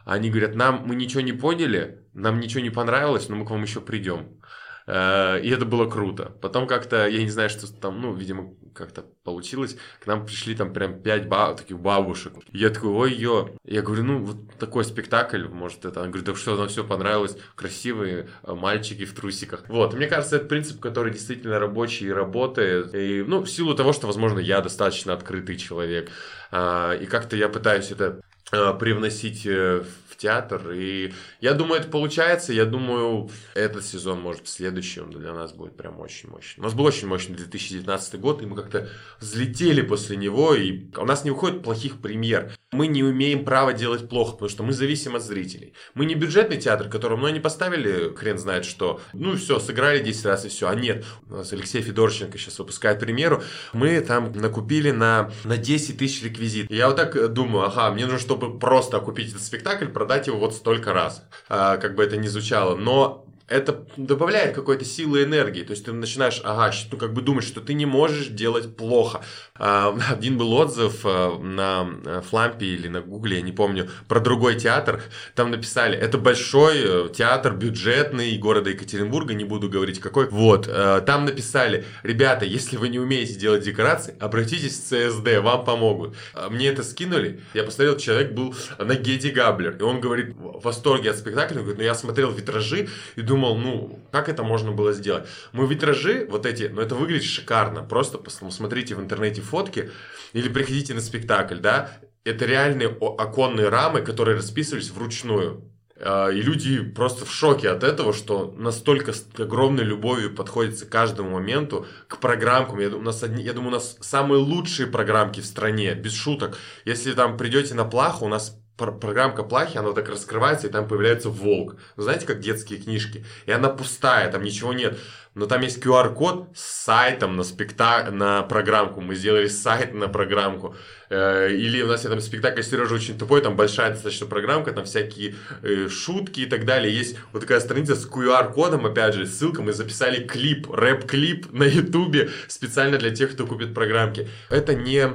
Они 0.06 0.30
говорят, 0.30 0.56
нам 0.56 0.84
мы 0.86 0.96
ничего 0.96 1.22
не 1.22 1.34
поняли, 1.34 2.06
нам 2.14 2.40
ничего 2.40 2.62
не 2.62 2.70
понравилось, 2.70 3.30
но 3.30 3.36
мы 3.36 3.46
к 3.46 3.52
вам 3.52 3.64
еще 3.64 3.82
придем. 3.82 4.42
Э, 4.88 5.40
и 5.42 5.50
это 5.50 5.66
было 5.66 5.90
круто. 5.90 6.32
Потом 6.42 6.68
как-то, 6.68 7.08
я 7.08 7.24
не 7.24 7.30
знаю, 7.30 7.50
что 7.50 7.72
там, 7.72 8.02
ну, 8.02 8.14
видимо, 8.14 8.54
как-то 8.74 9.06
получилось. 9.24 9.78
К 10.00 10.08
нам 10.08 10.26
пришли 10.26 10.56
там 10.56 10.74
прям 10.74 11.02
пять 11.02 11.28
баб, 11.28 11.58
таких 11.58 11.80
бабушек. 11.80 12.34
Я 12.52 12.70
такой, 12.70 12.90
ой, 12.90 13.14
ё. 13.14 13.56
Я 13.64 13.82
говорю, 13.82 14.04
ну, 14.04 14.24
вот 14.24 14.58
такой 14.60 14.84
спектакль, 14.84 15.48
может, 15.48 15.86
это. 15.86 16.02
Она 16.02 16.10
говорит, 16.10 16.26
да 16.26 16.36
что, 16.36 16.56
нам 16.56 16.68
все 16.68 16.84
понравилось. 16.84 17.38
Красивые 17.56 18.30
э, 18.44 18.54
мальчики 18.54 19.06
в 19.06 19.14
трусиках. 19.14 19.64
Вот, 19.68 19.94
мне 19.94 20.08
кажется, 20.08 20.38
это 20.38 20.46
принцип, 20.46 20.80
который 20.80 21.14
действительно 21.14 21.60
рабочий 21.60 22.08
и 22.08 22.12
работает. 22.12 22.94
И, 22.94 23.24
ну, 23.26 23.42
в 23.44 23.50
силу 23.50 23.76
того, 23.76 23.94
что, 23.94 24.08
возможно, 24.08 24.40
я 24.40 24.62
достаточно 24.62 25.14
открытый 25.14 25.58
человек. 25.58 26.10
А, 26.52 26.94
и 26.94 27.06
как-то 27.06 27.36
я 27.36 27.50
пытаюсь 27.50 27.92
это 27.92 28.22
Э, 28.31 28.31
привносить 28.52 29.46
э, 29.46 29.84
в 30.10 30.18
театр. 30.18 30.72
И 30.72 31.14
я 31.40 31.54
думаю, 31.54 31.82
это 31.82 31.90
получается. 31.90 32.54
Я 32.54 32.66
думаю, 32.66 33.30
этот 33.56 33.86
сезон, 33.86 34.22
может, 34.22 34.48
следующий, 34.48 35.00
он 35.00 35.12
для 35.12 35.34
нас 35.34 35.54
будет 35.54 35.76
прям 35.78 36.00
очень 36.00 36.30
мощный. 36.30 36.62
У 36.62 36.64
нас 36.64 36.74
был 36.74 36.86
очень 36.86 37.08
мощный 37.08 37.36
2019 37.36 38.20
год, 38.20 38.42
и 38.42 38.46
мы 38.46 38.56
как-то 38.56 38.90
взлетели 39.20 39.82
после 39.82 40.18
него, 40.18 40.54
и 40.54 40.86
у 40.98 41.06
нас 41.06 41.24
не 41.24 41.32
уходит 41.32 41.64
плохих 41.64 42.02
премьер. 42.02 42.52
Мы 42.72 42.88
не 42.88 43.04
умеем 43.04 43.44
право 43.44 43.74
делать 43.74 44.08
плохо, 44.08 44.32
потому 44.32 44.50
что 44.50 44.64
мы 44.64 44.72
зависим 44.72 45.18
от 45.18 45.24
зрителей. 45.24 45.74
Мы 45.94 46.06
не 46.06 46.16
бюджетный 46.16 46.56
театр, 46.56 46.88
которому 46.88 47.24
ну, 47.24 47.28
они 47.28 47.42
поставили, 47.42 48.16
хрен 48.16 48.38
знает 48.38 48.64
что, 48.64 49.02
ну 49.12 49.36
все, 49.36 49.60
сыграли 49.60 50.00
10 50.00 50.26
раз 50.26 50.46
и 50.46 50.48
все. 50.50 50.70
А 50.70 50.76
нет, 50.76 51.04
у 51.30 51.36
нас 51.36 51.52
Алексей 51.52 51.82
Федорченко 51.82 52.38
сейчас 52.38 52.60
выпускает 52.60 53.00
примеру. 53.00 53.44
Мы 53.74 54.00
там 54.00 54.32
накупили 54.32 54.92
на, 54.92 55.32
на 55.44 55.58
10 55.58 55.98
тысяч 55.98 56.24
реквизит. 56.24 56.72
Я 56.72 56.88
вот 56.88 56.96
так 56.96 57.34
думаю, 57.34 57.66
ага, 57.66 57.92
мне 57.92 58.06
нужно, 58.06 58.20
чтобы 58.20 58.58
просто 58.58 58.96
окупить 58.96 59.32
этот 59.32 59.42
спектакль, 59.42 59.88
продать 59.88 60.28
его 60.28 60.40
вот 60.40 60.56
столько 60.56 60.94
раз. 60.94 61.26
А, 61.50 61.76
как 61.76 61.96
бы 61.96 62.04
это 62.04 62.16
ни 62.16 62.28
звучало. 62.28 62.78
Но 62.78 63.26
это 63.52 63.86
добавляет 63.98 64.56
какой-то 64.56 64.86
силы 64.86 65.22
и 65.22 65.24
энергии. 65.26 65.64
То 65.64 65.72
есть 65.72 65.86
ты 65.86 65.92
начинаешь, 65.92 66.42
ага, 66.44 66.72
ну 66.92 66.98
как 66.98 67.14
бы 67.14 67.22
думать, 67.22 67.44
что 67.44 67.60
ты 67.60 67.74
не 67.74 67.86
можешь 67.86 68.28
делать 68.28 68.76
плохо. 68.76 69.22
А, 69.56 69.96
один 70.10 70.38
был 70.38 70.54
отзыв 70.54 71.02
а, 71.04 71.38
на 71.38 71.88
э, 72.06 72.22
Флампе 72.30 72.66
или 72.66 72.88
на 72.88 73.02
Гугле, 73.02 73.38
я 73.38 73.42
не 73.42 73.52
помню, 73.52 73.90
про 74.08 74.20
другой 74.20 74.56
театр. 74.56 75.04
Там 75.36 75.52
написали, 75.52 75.98
это 75.98 76.18
большой 76.18 76.78
э, 76.78 77.10
театр 77.14 77.54
бюджетный 77.54 78.38
города 78.38 78.70
Екатеринбурга, 78.70 79.34
не 79.34 79.44
буду 79.44 79.70
говорить 79.70 80.00
какой. 80.00 80.28
Вот, 80.30 80.68
э, 80.68 81.02
там 81.06 81.26
написали, 81.26 81.86
ребята, 82.04 82.46
если 82.46 82.78
вы 82.78 82.88
не 82.88 83.00
умеете 83.00 83.36
делать 83.36 83.64
декорации, 83.64 84.16
обратитесь 84.20 84.80
в 84.80 84.84
ЦСД, 84.84 85.42
вам 85.42 85.66
помогут. 85.66 86.16
А, 86.34 86.50
мне 86.50 86.70
это 86.70 86.84
скинули, 86.84 87.42
я 87.54 87.64
посмотрел, 87.64 87.98
человек 87.98 88.32
был 88.32 88.56
на 88.80 88.96
Геди 88.96 89.28
Габлер, 89.28 89.76
и 89.78 89.82
он 89.84 90.00
говорит, 90.00 90.34
в 90.36 90.62
восторге 90.64 91.12
от 91.12 91.18
спектакля, 91.18 91.58
он 91.58 91.64
говорит, 91.64 91.80
ну 91.80 91.84
я 91.84 91.96
смотрел 91.96 92.32
витражи 92.32 92.88
и 93.16 93.22
думал, 93.22 93.41
думал, 93.42 93.58
ну, 93.58 94.00
как 94.12 94.30
это 94.30 94.44
можно 94.44 94.72
было 94.72 94.94
сделать? 94.94 95.28
Мы 95.52 95.66
витражи, 95.68 96.28
вот 96.30 96.46
эти, 96.46 96.64
ну, 96.64 96.82
это 96.82 96.96
выглядит 96.96 97.24
шикарно. 97.24 97.82
Просто 97.84 98.18
посмотрите 98.18 98.96
в 98.96 99.00
интернете 99.00 99.42
фотки 99.42 99.92
или 100.34 100.48
приходите 100.48 100.94
на 100.94 101.02
спектакль, 101.02 101.58
да, 101.58 101.92
это 102.24 102.46
реальные 102.46 102.90
оконные 102.90 103.70
рамы, 103.70 104.02
которые 104.02 104.38
расписывались 104.38 104.92
вручную. 104.92 105.64
А, 106.04 106.30
и 106.30 106.42
люди 106.42 106.84
просто 106.84 107.26
в 107.26 107.32
шоке 107.32 107.70
от 107.70 107.84
этого, 107.84 108.14
что 108.14 108.54
настолько 108.58 109.14
с 109.14 109.26
огромной 109.38 109.84
любовью 109.84 110.36
подходится 110.36 110.86
к 110.86 110.90
каждому 110.90 111.32
моменту, 111.32 111.88
к 112.08 112.20
программкам. 112.20 112.80
Я, 112.80 112.90
у 112.90 113.02
нас 113.02 113.24
одни, 113.24 113.44
я 113.44 113.54
думаю, 113.54 113.70
у 113.70 113.74
нас 113.74 113.98
самые 114.02 114.40
лучшие 114.40 114.88
программки 114.88 115.40
в 115.42 115.46
стране, 115.46 115.96
без 115.96 116.14
шуток. 116.14 116.58
Если 116.86 117.14
там 117.14 117.38
придете 117.38 117.74
на 117.74 117.86
плаху, 117.86 118.26
у 118.26 118.30
нас 118.30 118.61
программка 118.88 119.44
плахи, 119.44 119.78
она 119.78 119.92
так 119.92 120.10
раскрывается, 120.10 120.68
и 120.68 120.72
там 120.72 120.88
появляется 120.88 121.30
волк. 121.30 121.76
Знаете, 121.98 122.26
как 122.26 122.40
детские 122.40 122.80
книжки? 122.80 123.26
И 123.46 123.52
она 123.52 123.70
пустая, 123.70 124.32
там 124.32 124.44
ничего 124.44 124.74
нет. 124.74 124.98
Но 125.34 125.46
там 125.46 125.62
есть 125.62 125.84
QR-код 125.84 126.50
с 126.54 126.84
сайтом 126.84 127.38
на 127.38 127.44
спектакль, 127.44 128.12
на 128.12 128.42
программку. 128.44 129.00
Мы 129.00 129.16
сделали 129.16 129.48
сайт 129.48 129.94
на 129.94 130.10
программку. 130.10 130.76
Э, 131.10 131.50
или 131.50 131.82
у 131.82 131.88
нас 131.88 132.02
там 132.02 132.20
спектакль 132.20 132.62
Сережа 132.62 132.96
очень 132.96 133.18
тупой, 133.18 133.42
там 133.42 133.56
большая 133.56 133.92
достаточно 133.92 134.28
программка, 134.28 134.74
там 134.74 134.84
всякие 134.84 135.36
э, 135.62 135.88
шутки 135.88 136.42
и 136.42 136.46
так 136.46 136.66
далее. 136.66 136.94
Есть 136.94 137.18
вот 137.32 137.40
такая 137.40 137.62
страница 137.62 137.96
с 137.96 138.06
QR-кодом, 138.06 138.86
опять 138.86 139.14
же, 139.14 139.26
ссылка. 139.26 139.62
Мы 139.62 139.72
записали 139.72 140.22
клип, 140.22 140.70
рэп-клип 140.70 141.54
на 141.54 141.64
Ютубе 141.64 142.30
специально 142.50 142.98
для 142.98 143.12
тех, 143.12 143.32
кто 143.32 143.48
купит 143.48 143.74
программки. 143.74 144.28
Это 144.50 144.76
не 144.76 145.08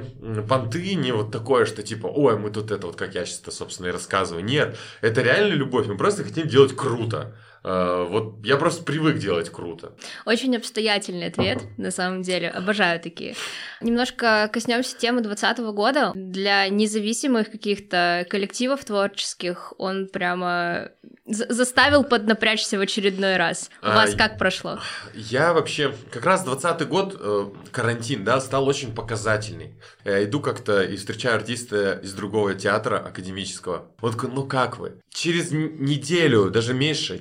понты, 0.49 0.95
не 0.95 1.11
вот 1.11 1.31
такое, 1.31 1.65
что 1.65 1.83
типа, 1.83 2.07
ой, 2.07 2.39
мы 2.39 2.49
тут 2.49 2.71
это 2.71 2.87
вот, 2.87 2.95
как 2.95 3.13
я 3.13 3.23
сейчас 3.23 3.41
это, 3.41 3.51
собственно, 3.51 3.87
и 3.87 3.91
рассказываю. 3.91 4.43
Нет, 4.43 4.77
это 5.01 5.21
реально 5.21 5.53
любовь. 5.53 5.85
Мы 5.85 5.95
просто 5.95 6.23
хотим 6.23 6.47
делать 6.47 6.75
круто. 6.75 7.35
Э, 7.67 8.07
вот 8.09 8.45
я 8.45 8.55
просто 8.55 8.83
привык 8.83 9.17
делать 9.17 9.49
круто. 9.49 9.91
Очень 10.25 10.55
обстоятельный 10.55 11.27
ответ, 11.27 11.63
на 11.77 11.91
самом 11.91 12.21
деле. 12.21 12.49
Обожаю 12.49 12.99
такие. 13.01 13.35
Немножко 13.81 14.49
коснемся 14.53 14.97
темы 14.97 15.19
2020 15.21 15.65
года. 15.75 16.11
Для 16.15 16.69
независимых 16.69 17.51
каких-то 17.51 18.25
коллективов 18.29 18.85
творческих 18.85 19.73
он 19.77 20.07
прямо 20.07 20.91
заставил 21.27 22.03
поднапрячься 22.03 22.77
в 22.77 22.81
очередной 22.81 23.37
раз. 23.37 23.69
У 23.81 23.87
а, 23.87 23.95
вас 23.95 24.15
как 24.15 24.37
прошло? 24.37 24.79
Я 25.13 25.53
вообще... 25.53 25.93
Как 26.11 26.25
раз 26.25 26.43
20 26.43 26.87
год, 26.87 27.17
э, 27.19 27.49
карантин, 27.71 28.23
да, 28.23 28.39
стал 28.39 28.67
очень 28.67 28.93
показательный. 28.93 29.75
Я 30.05 30.23
иду 30.23 30.39
как-то 30.39 30.81
и 30.83 30.95
встречаю 30.95 31.35
артиста 31.35 31.99
из 32.01 32.13
другого 32.13 32.53
театра 32.53 32.97
академического. 32.97 33.91
Вот 33.99 34.21
ну 34.23 34.45
как 34.45 34.77
вы? 34.77 35.01
Через 35.09 35.51
неделю, 35.51 36.49
даже 36.49 36.73
меньше, 36.73 37.19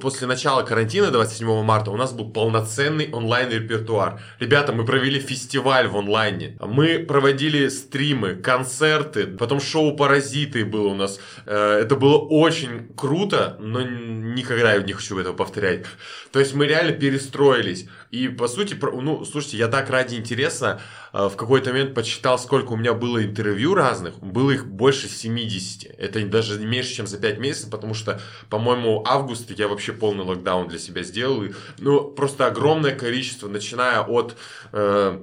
после 0.00 0.26
начала 0.26 0.62
карантина 0.62 1.10
27 1.10 1.62
марта 1.62 1.90
у 1.90 1.96
нас 1.96 2.12
был 2.12 2.30
полноценный 2.30 3.10
онлайн-репертуар. 3.10 4.20
Ребята, 4.38 4.72
мы 4.72 4.84
провели 4.84 5.18
фестиваль 5.18 5.88
в 5.88 5.96
онлайне. 5.96 6.56
Мы 6.60 6.98
проводили 6.98 7.68
стримы, 7.68 8.34
концерты, 8.34 9.26
потом 9.26 9.60
шоу 9.60 9.96
«Паразиты» 9.96 10.64
было 10.64 10.88
у 10.88 10.94
нас. 10.94 11.18
Э, 11.46 11.78
это 11.80 11.96
было 11.96 12.18
очень 12.18 12.88
круто, 12.94 13.39
но 13.58 13.82
никогда 13.82 14.74
я 14.74 14.82
не 14.82 14.92
хочу 14.92 15.18
этого 15.18 15.34
повторять. 15.34 15.86
То 16.32 16.38
есть 16.38 16.54
мы 16.54 16.66
реально 16.66 16.92
перестроились. 16.92 17.88
И 18.10 18.28
по 18.28 18.48
сути, 18.48 18.76
ну, 18.80 19.24
слушайте, 19.24 19.56
я 19.58 19.68
так 19.68 19.90
ради 19.90 20.16
интереса 20.16 20.80
э, 21.12 21.28
в 21.28 21.36
какой-то 21.36 21.70
момент 21.70 21.94
почитал, 21.94 22.38
сколько 22.38 22.72
у 22.72 22.76
меня 22.76 22.94
было 22.94 23.24
интервью 23.24 23.74
разных. 23.74 24.18
Было 24.18 24.50
их 24.50 24.66
больше 24.66 25.08
70. 25.08 25.94
Это 25.98 26.24
даже 26.26 26.58
меньше, 26.60 26.94
чем 26.94 27.06
за 27.06 27.18
5 27.18 27.38
месяцев, 27.38 27.70
потому 27.70 27.94
что, 27.94 28.20
по-моему, 28.48 29.04
август 29.06 29.50
я 29.50 29.68
вообще 29.68 29.92
полный 29.92 30.24
локдаун 30.24 30.68
для 30.68 30.78
себя 30.78 31.02
сделал. 31.02 31.44
Ну, 31.78 32.10
просто 32.10 32.46
огромное 32.46 32.94
количество, 32.94 33.48
начиная 33.48 34.00
от... 34.00 34.36
Э, 34.72 35.20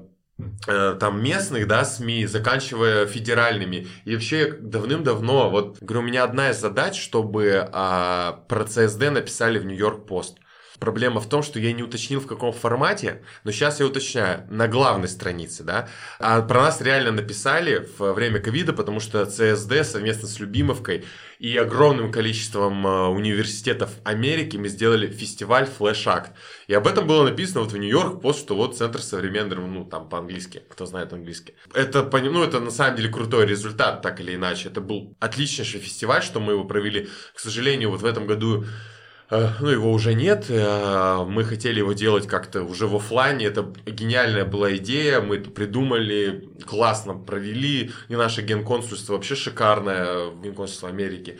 там 0.65 1.23
местных, 1.23 1.67
да, 1.67 1.83
СМИ, 1.83 2.27
заканчивая 2.27 3.07
федеральными. 3.07 3.87
И 4.05 4.13
вообще 4.13 4.51
давным-давно, 4.51 5.49
вот, 5.49 5.79
говорю, 5.81 6.01
у 6.01 6.07
меня 6.07 6.23
одна 6.23 6.51
из 6.51 6.59
задач, 6.59 7.01
чтобы 7.01 7.67
а, 7.71 8.43
про 8.47 8.65
ЦСД 8.65 9.09
написали 9.11 9.57
в 9.57 9.65
Нью-Йорк 9.65 10.05
Пост. 10.05 10.37
Проблема 10.79 11.19
в 11.21 11.27
том, 11.27 11.41
что 11.41 11.59
я 11.59 11.73
не 11.73 11.83
уточнил 11.83 12.19
в 12.19 12.27
каком 12.27 12.53
формате, 12.53 13.23
но 13.43 13.51
сейчас 13.51 13.79
я 13.79 13.87
уточняю, 13.87 14.45
на 14.49 14.67
главной 14.67 15.07
странице, 15.07 15.63
да. 15.63 15.89
А 16.19 16.41
про 16.41 16.61
нас 16.61 16.81
реально 16.81 17.11
написали 17.11 17.87
в 17.97 18.13
время 18.13 18.39
ковида, 18.39 18.73
потому 18.73 18.99
что 18.99 19.25
ЦСД 19.25 19.83
совместно 19.83 20.27
с 20.27 20.39
Любимовкой 20.39 21.05
и 21.39 21.55
огромным 21.57 22.11
количеством 22.11 22.85
э, 22.85 23.07
университетов 23.07 23.91
Америки 24.03 24.57
мы 24.57 24.69
сделали 24.69 25.07
фестиваль 25.07 25.67
Flash 25.67 26.05
Act. 26.05 26.29
И 26.67 26.73
об 26.73 26.87
этом 26.87 27.07
было 27.07 27.23
написано 27.23 27.61
вот 27.61 27.71
в 27.71 27.77
Нью-Йорк 27.77 28.21
пост, 28.21 28.39
что 28.39 28.55
вот 28.55 28.77
Центр 28.77 29.01
современного, 29.01 29.65
ну 29.65 29.85
там 29.85 30.09
по-английски, 30.09 30.63
кто 30.69 30.85
знает 30.85 31.13
английский. 31.13 31.53
Это, 31.73 32.03
ну, 32.03 32.43
это 32.43 32.59
на 32.59 32.71
самом 32.71 32.97
деле 32.97 33.09
крутой 33.09 33.45
результат, 33.45 34.01
так 34.01 34.19
или 34.19 34.35
иначе. 34.35 34.69
Это 34.69 34.81
был 34.81 35.15
отличнейший 35.19 35.79
фестиваль, 35.79 36.23
что 36.23 36.39
мы 36.39 36.53
его 36.53 36.63
провели. 36.63 37.09
К 37.33 37.39
сожалению, 37.39 37.91
вот 37.91 38.01
в 38.01 38.05
этом 38.05 38.25
году 38.25 38.65
ну, 39.29 39.67
его 39.67 39.91
уже 39.91 40.13
нет. 40.13 40.45
Э, 40.49 41.25
мы 41.27 41.43
хотели 41.43 41.79
его 41.79 41.93
делать 41.93 42.27
как-то 42.27 42.63
уже 42.63 42.87
в 42.87 42.95
офлайне. 42.95 43.45
Это 43.45 43.73
гениальная 43.85 44.45
была 44.45 44.75
идея. 44.77 45.19
Мы 45.19 45.37
это 45.37 45.49
придумали, 45.49 46.49
классно 46.65 47.13
провели. 47.13 47.91
И 48.07 48.15
наше 48.15 48.41
генконсульство 48.41 49.13
вообще 49.13 49.35
шикарное, 49.35 50.31
генконсульство 50.31 50.89
Америки. 50.89 51.39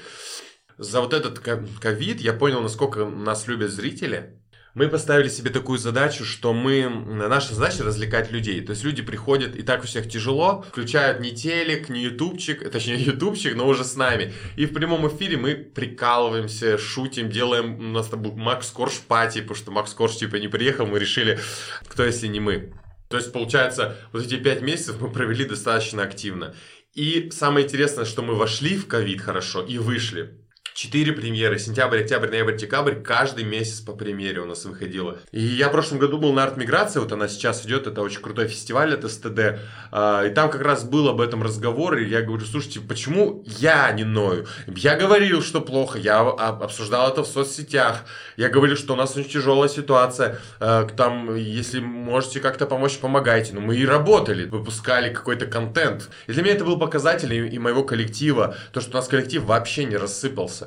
За 0.78 1.02
вот 1.02 1.14
этот 1.14 1.40
ковид 1.40 2.20
я 2.22 2.34
понял, 2.34 2.62
насколько 2.62 3.06
нас 3.06 3.48
любят 3.48 3.72
зрители 3.72 4.37
мы 4.78 4.90
поставили 4.90 5.28
себе 5.28 5.50
такую 5.50 5.80
задачу, 5.80 6.24
что 6.24 6.54
мы, 6.54 6.88
наша 6.88 7.56
задача 7.56 7.84
развлекать 7.84 8.32
людей. 8.32 8.62
То 8.62 8.74
есть 8.74 8.84
люди 8.84 9.02
приходят, 9.02 9.56
и 9.56 9.64
так 9.64 9.84
у 9.84 9.88
всех 9.88 10.08
тяжело, 10.08 10.64
включают 10.70 11.20
не 11.20 11.32
телек, 11.32 11.90
не 11.90 12.04
ютубчик, 12.04 12.70
точнее 12.70 12.98
ютубчик, 13.04 13.56
но 13.56 13.68
уже 13.68 13.84
с 13.84 13.96
нами. 13.96 14.36
И 14.56 14.68
в 14.68 14.74
прямом 14.76 15.08
эфире 15.08 15.38
мы 15.38 15.56
прикалываемся, 15.56 16.78
шутим, 16.78 17.32
делаем, 17.32 17.80
у 17.80 17.92
нас 17.92 18.08
там 18.08 18.22
был 18.22 18.34
Макс 18.34 18.70
Корж 18.70 19.00
пати, 19.00 19.42
потому 19.42 19.56
что 19.56 19.72
Макс 19.72 19.94
Корж 19.96 20.18
типа 20.18 20.36
не 20.36 20.48
приехал, 20.48 20.86
мы 20.86 21.00
решили, 21.00 21.40
кто 21.88 22.06
если 22.06 22.28
не 22.28 22.40
мы. 22.40 22.72
То 23.10 23.18
есть, 23.18 23.34
получается, 23.34 23.98
вот 24.14 24.24
эти 24.24 24.36
пять 24.36 24.62
месяцев 24.62 25.02
мы 25.02 25.10
провели 25.10 25.46
достаточно 25.46 26.04
активно. 26.04 26.54
И 26.94 27.32
самое 27.32 27.66
интересное, 27.66 28.06
что 28.06 28.22
мы 28.22 28.36
вошли 28.36 28.78
в 28.78 28.86
ковид 28.86 29.22
хорошо 29.22 29.64
и 29.64 29.80
вышли. 29.80 30.47
Четыре 30.78 31.12
премьеры. 31.12 31.58
Сентябрь, 31.58 32.02
октябрь, 32.02 32.30
ноябрь, 32.30 32.56
декабрь. 32.56 33.02
Каждый 33.02 33.46
месяц 33.46 33.82
по 33.82 33.94
премьере 33.94 34.42
у 34.42 34.46
нас 34.46 34.64
выходило. 34.64 35.18
И 35.32 35.42
я 35.42 35.70
в 35.70 35.72
прошлом 35.72 35.98
году 35.98 36.20
был 36.20 36.34
на 36.34 36.44
арт-миграции. 36.44 37.00
Вот 37.00 37.12
она 37.12 37.28
сейчас 37.28 37.66
идет. 37.66 37.88
Это 37.88 38.04
очень 38.04 38.22
крутой 38.22 38.48
фестиваль 38.48 38.94
от 38.94 39.04
СТД. 39.10 39.58
А, 39.92 40.24
и 40.24 40.30
там 40.30 40.52
как 40.52 40.62
раз 40.62 40.84
был 40.84 41.08
об 41.10 41.20
этом 41.20 41.42
разговор. 41.42 41.98
И 41.98 42.08
я 42.08 42.22
говорю, 42.22 42.46
слушайте, 42.46 42.80
почему 42.80 43.44
я 43.48 43.92
не 43.92 44.04
ною? 44.04 44.46
Я 44.68 44.96
говорил, 44.96 45.42
что 45.42 45.62
плохо. 45.62 45.98
Я 45.98 46.20
обсуждал 46.20 47.10
это 47.12 47.24
в 47.24 47.28
соцсетях. 47.28 48.04
Я 48.36 48.50
говорил, 48.50 48.78
что 48.78 48.94
у 48.94 48.96
нас 48.96 49.18
очень 49.18 49.32
тяжелая 49.32 49.70
ситуация. 49.70 50.38
А, 50.60 50.86
там, 50.86 51.36
если 51.36 51.80
можете 51.80 52.40
как-то 52.40 52.68
помочь, 52.68 53.00
помогайте. 53.00 53.56
Но 53.56 53.62
мы 53.62 53.78
и 53.78 53.84
работали. 53.84 54.46
Выпускали 54.46 55.12
какой-то 55.12 55.48
контент. 55.48 56.08
И 56.28 56.34
для 56.34 56.44
меня 56.44 56.54
это 56.54 56.66
был 56.66 56.78
показатель 56.78 57.34
и 57.34 57.58
моего 57.58 57.84
коллектива. 57.84 58.56
То, 58.74 58.80
что 58.80 58.92
у 58.92 58.94
нас 58.94 59.08
коллектив 59.08 59.44
вообще 59.44 59.86
не 59.86 59.98
рассыпался. 59.98 60.67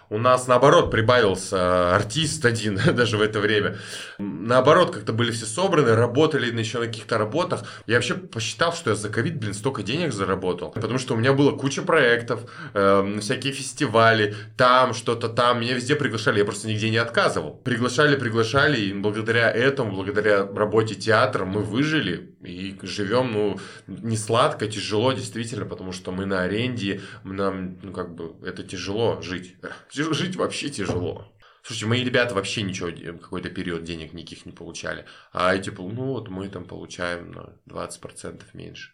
У 0.11 0.17
нас, 0.17 0.45
наоборот, 0.45 0.91
прибавился 0.91 1.95
артист 1.95 2.43
один 2.43 2.77
даже 2.95 3.17
в 3.17 3.21
это 3.21 3.39
время. 3.39 3.77
Наоборот, 4.19 4.91
как-то 4.91 5.13
были 5.13 5.31
все 5.31 5.45
собраны, 5.45 5.95
работали 5.95 6.51
еще 6.59 6.79
на 6.79 6.87
каких-то 6.87 7.17
работах. 7.17 7.63
Я 7.87 7.95
вообще 7.95 8.15
посчитал, 8.15 8.73
что 8.73 8.89
я 8.89 8.97
за 8.97 9.07
ковид, 9.07 9.39
блин, 9.39 9.53
столько 9.53 9.83
денег 9.83 10.11
заработал. 10.11 10.71
Потому 10.71 10.99
что 10.99 11.13
у 11.13 11.17
меня 11.17 11.31
было 11.31 11.53
куча 11.53 11.81
проектов, 11.81 12.41
э, 12.73 13.19
всякие 13.21 13.53
фестивали, 13.53 14.35
там 14.57 14.93
что-то, 14.93 15.29
там. 15.29 15.61
Меня 15.61 15.75
везде 15.75 15.95
приглашали, 15.95 16.39
я 16.39 16.45
просто 16.45 16.67
нигде 16.67 16.89
не 16.89 16.97
отказывал. 16.97 17.53
Приглашали, 17.63 18.17
приглашали, 18.17 18.81
и 18.81 18.93
благодаря 18.93 19.49
этому, 19.49 19.93
благодаря 19.93 20.45
работе 20.45 20.93
театра 20.93 21.45
мы 21.45 21.61
выжили 21.61 22.35
и 22.43 22.77
живем, 22.83 23.31
ну, 23.31 23.59
не 23.87 24.17
сладко, 24.17 24.67
тяжело, 24.67 25.13
действительно, 25.13 25.65
потому 25.65 25.93
что 25.93 26.11
мы 26.11 26.25
на 26.25 26.41
аренде, 26.41 27.01
нам, 27.23 27.77
ну, 27.81 27.93
как 27.93 28.13
бы, 28.13 28.33
это 28.45 28.63
тяжело 28.63 29.21
жить. 29.21 29.55
Жить 30.01 30.35
вообще 30.35 30.69
тяжело. 30.69 31.31
Слушайте, 31.63 31.85
мои 31.85 32.03
ребята 32.03 32.33
вообще 32.33 32.63
ничего, 32.63 32.89
какой-то 33.19 33.49
период 33.49 33.83
денег 33.83 34.13
никаких 34.13 34.45
не 34.45 34.51
получали. 34.51 35.05
А 35.31 35.53
эти, 35.55 35.69
ну 35.69 36.05
вот 36.05 36.29
мы 36.29 36.49
там 36.49 36.65
получаем 36.65 37.31
на 37.31 37.59
20% 37.69 38.41
меньше. 38.53 38.91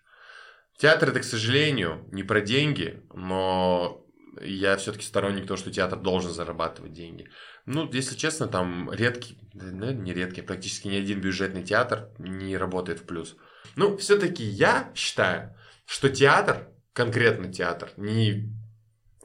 Театр 0.78 1.10
это, 1.10 1.22
к 1.22 1.24
сожалению, 1.24 2.06
не 2.12 2.24
про 2.24 2.42
деньги, 2.42 3.02
но 3.14 4.06
я 4.42 4.78
все-таки 4.78 5.06
сторонник 5.06 5.48
того, 5.48 5.58
что 5.58 5.72
театр 5.72 6.00
должен 6.00 6.32
зарабатывать 6.32 6.94
деньги. 6.94 7.30
Ну, 7.66 7.90
если 7.92 8.16
честно, 8.16 8.48
там 8.48 8.92
редкий, 8.92 9.40
ну, 9.54 9.92
не 9.92 10.14
редкий, 10.14 10.42
практически 10.42 10.88
ни 10.88 10.98
один 10.98 11.22
бюджетный 11.22 11.64
театр 11.64 12.10
не 12.20 12.58
работает 12.58 13.00
в 13.00 13.04
плюс. 13.04 13.36
Ну, 13.76 13.98
все-таки 13.98 14.44
я 14.44 14.92
считаю, 14.94 15.56
что 15.86 16.10
театр, 16.10 16.70
конкретно 16.94 17.52
театр, 17.52 17.92
не 17.98 18.54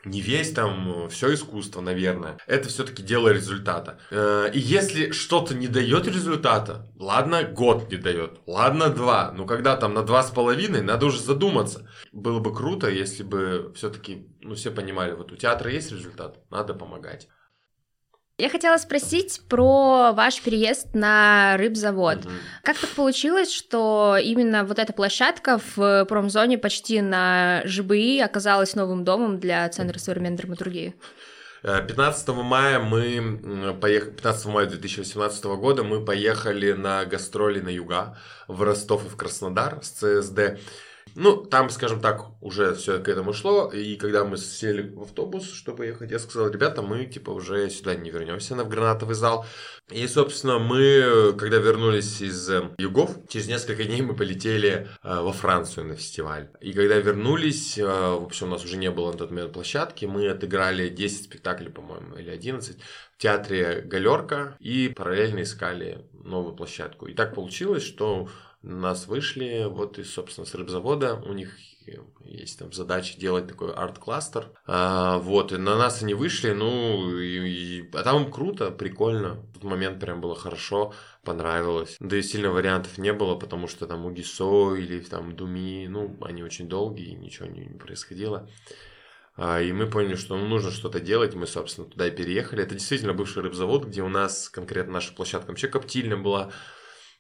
не 0.05 0.21
весь 0.21 0.53
там 0.53 1.09
все 1.09 1.35
искусство, 1.35 1.81
наверное. 1.81 2.39
Это 2.47 2.69
все-таки 2.69 3.03
дело 3.03 3.29
результата. 3.29 3.99
Э, 4.11 4.51
и 4.53 4.59
если 4.59 5.13
что-то 5.13 5.55
не 5.55 5.69
дает 5.69 6.07
результата, 6.07 6.91
ладно, 6.99 7.45
год 7.45 7.91
не 7.91 7.97
дает, 7.97 8.41
ладно, 8.47 8.89
два, 8.89 9.33
но 9.33 9.47
когда 9.47 9.77
там 9.77 9.95
на 9.95 10.03
два 10.03 10.23
с 10.23 10.31
половиной, 10.31 10.83
надо 10.83 11.07
уже 11.07 11.21
задуматься. 11.21 11.89
Было 12.13 12.41
бы 12.41 12.55
круто, 12.55 12.89
если 12.89 13.23
бы 13.23 13.73
все-таки, 13.75 14.27
ну, 14.41 14.55
все 14.55 14.71
понимали, 14.71 15.13
вот 15.13 15.33
у 15.33 15.37
театра 15.37 15.71
есть 15.71 15.93
результат, 15.93 16.39
надо 16.51 16.75
помогать. 16.75 17.29
Я 18.43 18.49
хотела 18.49 18.77
спросить 18.77 19.41
про 19.49 20.11
ваш 20.15 20.43
переезд 20.43 20.95
на 20.95 21.57
рыбзавод. 21.59 22.25
Mm-hmm. 22.25 22.41
Как 22.65 22.77
так 22.77 22.91
получилось, 22.91 23.53
что 23.55 24.19
именно 24.21 24.65
вот 24.65 24.81
эта 24.81 24.93
площадка 24.93 25.61
в 25.77 26.07
промзоне 26.07 26.59
почти 26.59 27.01
на 27.03 27.63
ЖБИ 27.65 28.19
оказалась 28.19 28.75
новым 28.75 29.05
домом 29.05 29.39
для 29.39 29.69
Центра 29.69 30.01
современной 30.01 30.39
драматургии? 30.39 30.97
15 31.63 32.29
мая 32.31 32.81
мы 32.81 33.79
поехали, 33.81 34.11
15 34.11 34.47
мая 34.47 34.67
2018 34.67 35.45
года 35.45 35.85
мы 35.85 36.05
поехали 36.05 36.73
на 36.73 37.05
гастроли 37.05 37.61
на 37.61 37.69
юга 37.69 38.19
в 38.49 38.61
Ростов 38.63 39.07
и 39.07 39.09
в 39.09 39.15
Краснодар 39.15 39.79
с 39.85 39.91
ЦСД. 39.91 40.59
Ну, 41.15 41.37
там, 41.37 41.69
скажем 41.71 42.01
так, 42.01 42.27
уже 42.41 42.75
все 42.75 42.99
к 42.99 43.09
этому 43.09 43.33
шло. 43.33 43.71
И 43.71 43.97
когда 43.97 44.25
мы 44.25 44.37
сели 44.39 44.91
в 44.95 45.03
автобус, 45.03 45.53
чтобы 45.53 45.87
ехать, 45.87 46.11
я 46.11 46.19
сказал, 46.19 46.51
ребята, 46.51 46.83
мы 46.83 47.05
типа 47.05 47.31
уже 47.31 47.69
сюда 47.71 47.95
не 47.95 48.11
вернемся 48.11 48.55
на 48.55 48.65
в 48.65 48.69
гранатовый 48.69 49.15
зал. 49.15 49.45
И, 49.91 50.07
собственно, 50.07 50.59
мы, 50.59 51.35
когда 51.39 51.59
вернулись 51.59 52.23
из 52.23 52.49
э, 52.49 52.71
Югов, 52.79 53.11
через 53.29 53.49
несколько 53.49 53.85
дней 53.85 54.01
мы 54.01 54.15
полетели 54.15 54.89
э, 55.03 55.21
во 55.21 55.33
Францию 55.33 55.87
на 55.87 55.97
фестиваль. 55.97 56.49
И 56.61 56.73
когда 56.73 56.97
вернулись, 56.97 57.77
э, 57.77 57.85
в 57.85 58.25
общем, 58.25 58.47
у 58.47 58.51
нас 58.51 58.65
уже 58.65 58.79
не 58.79 58.91
было 58.91 59.13
на 59.13 59.19
тот 59.19 59.31
момент 59.31 59.53
площадки, 59.53 60.07
мы 60.07 60.29
отыграли 60.29 60.89
10 60.89 61.25
спектаклей, 61.25 61.71
по-моему, 61.71 62.17
или 62.17 62.31
11 62.31 62.79
в 62.79 63.19
театре 63.19 63.83
Галерка 63.83 64.57
и 64.61 64.89
параллельно 64.89 65.43
искали 65.43 66.07
новую 66.13 66.55
площадку. 66.55 67.07
И 67.07 67.15
так 67.15 67.35
получилось, 67.35 67.83
что 67.83 68.29
нас 68.63 69.07
вышли, 69.07 69.67
вот 69.69 69.99
и, 69.99 70.05
собственно, 70.05 70.47
с 70.47 70.55
рыбзавода, 70.55 71.23
у 71.27 71.33
них 71.33 71.57
есть 72.25 72.59
там 72.59 72.73
задача 72.73 73.19
делать 73.19 73.49
такой 73.49 73.73
арт-кластер, 73.73 74.51
а, 74.67 75.19
вот, 75.19 75.53
и 75.53 75.57
на 75.57 75.77
нас 75.77 76.03
они 76.03 76.15
вышли, 76.15 76.53
ну, 76.53 77.19
и, 77.19 77.81
и, 77.81 77.91
а 77.93 78.03
там 78.03 78.31
круто, 78.31 78.71
прикольно, 78.71 79.35
в 79.35 79.55
тот 79.55 79.65
момент 79.65 79.99
прям 80.01 80.21
было 80.21 80.35
хорошо, 80.35 80.95
понравилось, 81.25 81.97
да 81.99 82.17
и 82.17 82.23
сильно 82.23 82.51
вариантов 82.51 82.99
не 82.99 83.13
было, 83.13 83.35
потому 83.35 83.67
что 83.67 83.87
там 83.87 84.07
у 84.07 84.13
Гисо 84.13 84.75
или 84.77 85.01
там 85.01 85.35
Думи, 85.35 85.87
ну, 85.89 86.17
они 86.23 86.43
очень 86.43 86.69
долгие, 86.69 87.15
ничего 87.15 87.49
не, 87.49 87.67
не 87.67 87.79
происходило, 87.79 88.49
а, 89.37 89.61
и 89.61 89.73
мы 89.73 89.87
поняли, 89.87 90.15
что 90.15 90.37
ну, 90.37 90.47
нужно 90.47 90.71
что-то 90.71 91.01
делать. 91.01 91.35
Мы, 91.35 91.47
собственно, 91.47 91.89
туда 91.89 92.09
и 92.09 92.11
переехали. 92.11 92.63
Это 92.63 92.75
действительно 92.75 93.15
бывший 93.15 93.43
рыбзавод, 93.43 93.87
где 93.87 94.03
у 94.03 94.09
нас 94.09 94.49
конкретно 94.51 94.93
наша 94.95 95.15
площадка 95.15 95.49
вообще 95.49 95.69
коптильня 95.69 96.17
была. 96.17 96.53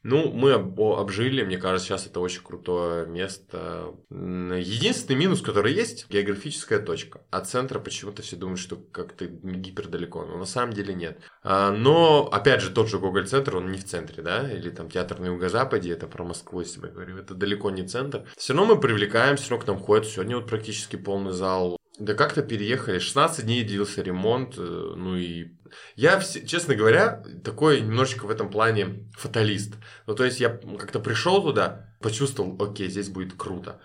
Ну, 0.02 0.32
мы 0.32 0.52
обжили, 0.52 1.44
мне 1.44 1.58
кажется, 1.58 1.88
сейчас 1.88 2.06
это 2.06 2.18
очень 2.20 2.42
крутое 2.42 3.06
место. 3.06 3.94
Единственный 4.10 5.16
минус, 5.16 5.42
который 5.42 5.72
есть, 5.72 6.08
географическая 6.10 6.80
точка. 6.80 7.20
От 7.30 7.48
центра 7.48 7.78
почему-то 7.78 8.22
все 8.22 8.36
думают, 8.36 8.58
что 8.58 8.76
как-то 8.76 9.26
гипердалеко, 9.26 10.24
но 10.24 10.38
на 10.38 10.44
самом 10.44 10.72
деле 10.72 10.94
нет. 10.94 11.20
А, 11.44 11.70
но, 11.70 12.28
опять 12.32 12.62
же, 12.62 12.70
тот 12.70 12.88
же 12.88 12.98
Гоголь-центр, 12.98 13.56
он 13.56 13.70
не 13.70 13.78
в 13.78 13.84
центре, 13.84 14.22
да, 14.22 14.50
или 14.50 14.70
там 14.70 14.90
театр 14.90 15.20
на 15.20 15.26
Юго-Западе, 15.26 15.92
это 15.92 16.08
про 16.08 16.24
Москву, 16.24 16.60
если 16.60 16.80
мы 16.80 16.88
говорим, 16.88 17.18
это 17.18 17.34
далеко 17.34 17.70
не 17.70 17.86
центр. 17.86 18.24
Все 18.36 18.54
равно 18.54 18.74
мы 18.74 18.80
привлекаем, 18.80 19.36
все 19.36 19.50
равно 19.50 19.64
к 19.64 19.68
нам 19.68 19.78
ходят, 19.78 20.06
сегодня 20.06 20.36
вот 20.36 20.48
практически 20.48 20.96
полный 20.96 21.32
зал. 21.32 21.76
Да 21.98 22.14
как-то 22.14 22.42
переехали, 22.42 22.98
16 22.98 23.44
дней 23.44 23.64
длился 23.64 24.02
ремонт, 24.02 24.54
э, 24.56 24.60
ну 24.96 25.16
и 25.16 25.52
я, 25.94 26.20
честно 26.20 26.74
говоря, 26.74 27.22
такой 27.44 27.80
немножечко 27.80 28.26
в 28.26 28.30
этом 28.30 28.50
плане 28.50 29.10
фаталист. 29.12 29.74
Ну, 30.06 30.14
то 30.14 30.24
есть 30.24 30.40
я 30.40 30.48
как-то 30.50 31.00
пришел 31.00 31.42
туда, 31.42 31.94
почувствовал, 32.00 32.60
окей, 32.62 32.88
здесь 32.88 33.08
будет 33.08 33.34
круто. 33.34 33.80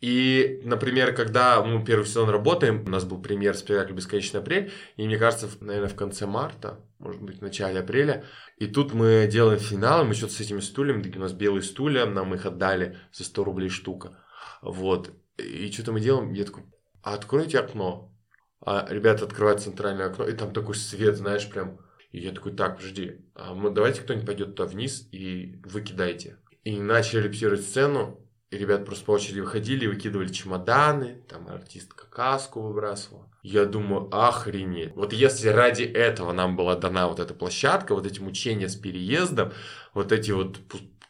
И, 0.00 0.62
например, 0.64 1.14
когда 1.14 1.62
мы 1.62 1.84
первый 1.84 2.06
сезон 2.06 2.30
работаем, 2.30 2.84
у 2.86 2.88
нас 2.88 3.04
был 3.04 3.20
премьер 3.20 3.54
спектакля 3.54 3.92
«Бесконечный 3.92 4.40
апрель», 4.40 4.72
и 4.96 5.04
мне 5.04 5.18
кажется, 5.18 5.48
наверное, 5.60 5.90
в 5.90 5.94
конце 5.94 6.26
марта, 6.26 6.80
может 6.98 7.20
быть, 7.20 7.40
в 7.40 7.42
начале 7.42 7.80
апреля, 7.80 8.24
и 8.56 8.66
тут 8.66 8.94
мы 8.94 9.28
делаем 9.30 9.58
финал, 9.58 10.04
мы 10.06 10.14
что-то 10.14 10.32
с 10.32 10.40
этими 10.40 10.60
стульями, 10.60 11.02
такие 11.02 11.18
у 11.18 11.22
нас 11.22 11.34
белые 11.34 11.62
стулья, 11.62 12.06
нам 12.06 12.34
их 12.34 12.46
отдали 12.46 12.96
за 13.12 13.24
100 13.24 13.44
рублей 13.44 13.68
штука, 13.68 14.16
вот, 14.62 15.10
и 15.36 15.70
что-то 15.70 15.92
мы 15.92 16.00
делаем, 16.00 16.32
я 16.32 16.44
такой, 16.44 16.64
а 17.02 17.14
откройте 17.14 17.58
окно, 17.58 18.12
а 18.60 18.86
ребята 18.90 19.24
открывают 19.24 19.60
центральное 19.60 20.06
окно, 20.06 20.26
и 20.26 20.32
там 20.32 20.52
такой 20.52 20.74
свет, 20.74 21.16
знаешь, 21.16 21.48
прям. 21.48 21.78
И 22.12 22.18
я 22.20 22.32
такой, 22.32 22.52
так, 22.52 22.76
подожди, 22.76 23.24
а 23.34 23.54
мы, 23.54 23.70
давайте 23.70 24.02
кто-нибудь 24.02 24.26
пойдет 24.26 24.56
туда 24.56 24.68
вниз 24.68 25.08
и 25.12 25.60
выкидайте. 25.64 26.38
И 26.64 26.78
начали 26.80 27.22
репетировать 27.22 27.62
сцену, 27.62 28.20
и 28.50 28.58
ребята 28.58 28.84
просто 28.84 29.04
по 29.04 29.12
очереди 29.12 29.40
выходили, 29.40 29.86
выкидывали 29.86 30.28
чемоданы, 30.28 31.22
там 31.28 31.48
артистка 31.48 32.06
каску 32.10 32.60
выбрасывала. 32.60 33.30
Я 33.42 33.64
думаю, 33.64 34.08
охренеть. 34.12 34.94
Вот 34.96 35.12
если 35.12 35.48
ради 35.48 35.84
этого 35.84 36.32
нам 36.32 36.56
была 36.56 36.74
дана 36.74 37.06
вот 37.08 37.20
эта 37.20 37.32
площадка, 37.32 37.94
вот 37.94 38.06
эти 38.06 38.20
мучения 38.20 38.68
с 38.68 38.74
переездом, 38.74 39.52
вот 39.94 40.10
эти 40.10 40.32
вот 40.32 40.58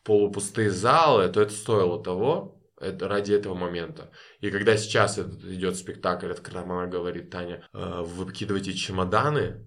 полупустые 0.05 0.71
залы, 0.71 1.29
то 1.29 1.41
это 1.41 1.53
стоило 1.53 2.03
того, 2.03 2.60
ради 2.81 3.33
этого 3.33 3.55
момента. 3.55 4.11
И 4.41 4.51
когда 4.51 4.77
сейчас 4.77 5.19
идет 5.19 5.77
спектакль, 5.77 6.31
от 6.33 6.41
она 6.55 6.87
говорит, 6.87 7.31
Таня, 7.31 7.65
«Э, 7.73 8.03
вы 8.03 8.25
выкидываете 8.25 8.73
чемоданы, 8.73 9.67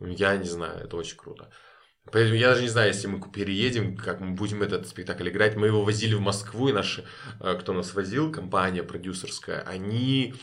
я 0.00 0.36
не 0.36 0.48
знаю, 0.48 0.84
это 0.84 0.96
очень 0.96 1.16
круто. 1.16 1.50
Поэтому 2.10 2.36
я 2.36 2.48
даже 2.48 2.62
не 2.62 2.68
знаю, 2.68 2.88
если 2.88 3.06
мы 3.06 3.20
переедем, 3.30 3.96
как 3.96 4.20
мы 4.20 4.34
будем 4.34 4.62
этот 4.62 4.88
спектакль 4.88 5.28
играть. 5.28 5.56
Мы 5.56 5.66
его 5.66 5.84
возили 5.84 6.14
в 6.14 6.20
Москву, 6.20 6.68
и 6.68 6.72
наши, 6.72 7.04
э, 7.40 7.56
кто 7.60 7.72
нас 7.72 7.94
возил, 7.94 8.32
компания 8.32 8.82
продюсерская, 8.82 9.60
они 9.62 10.34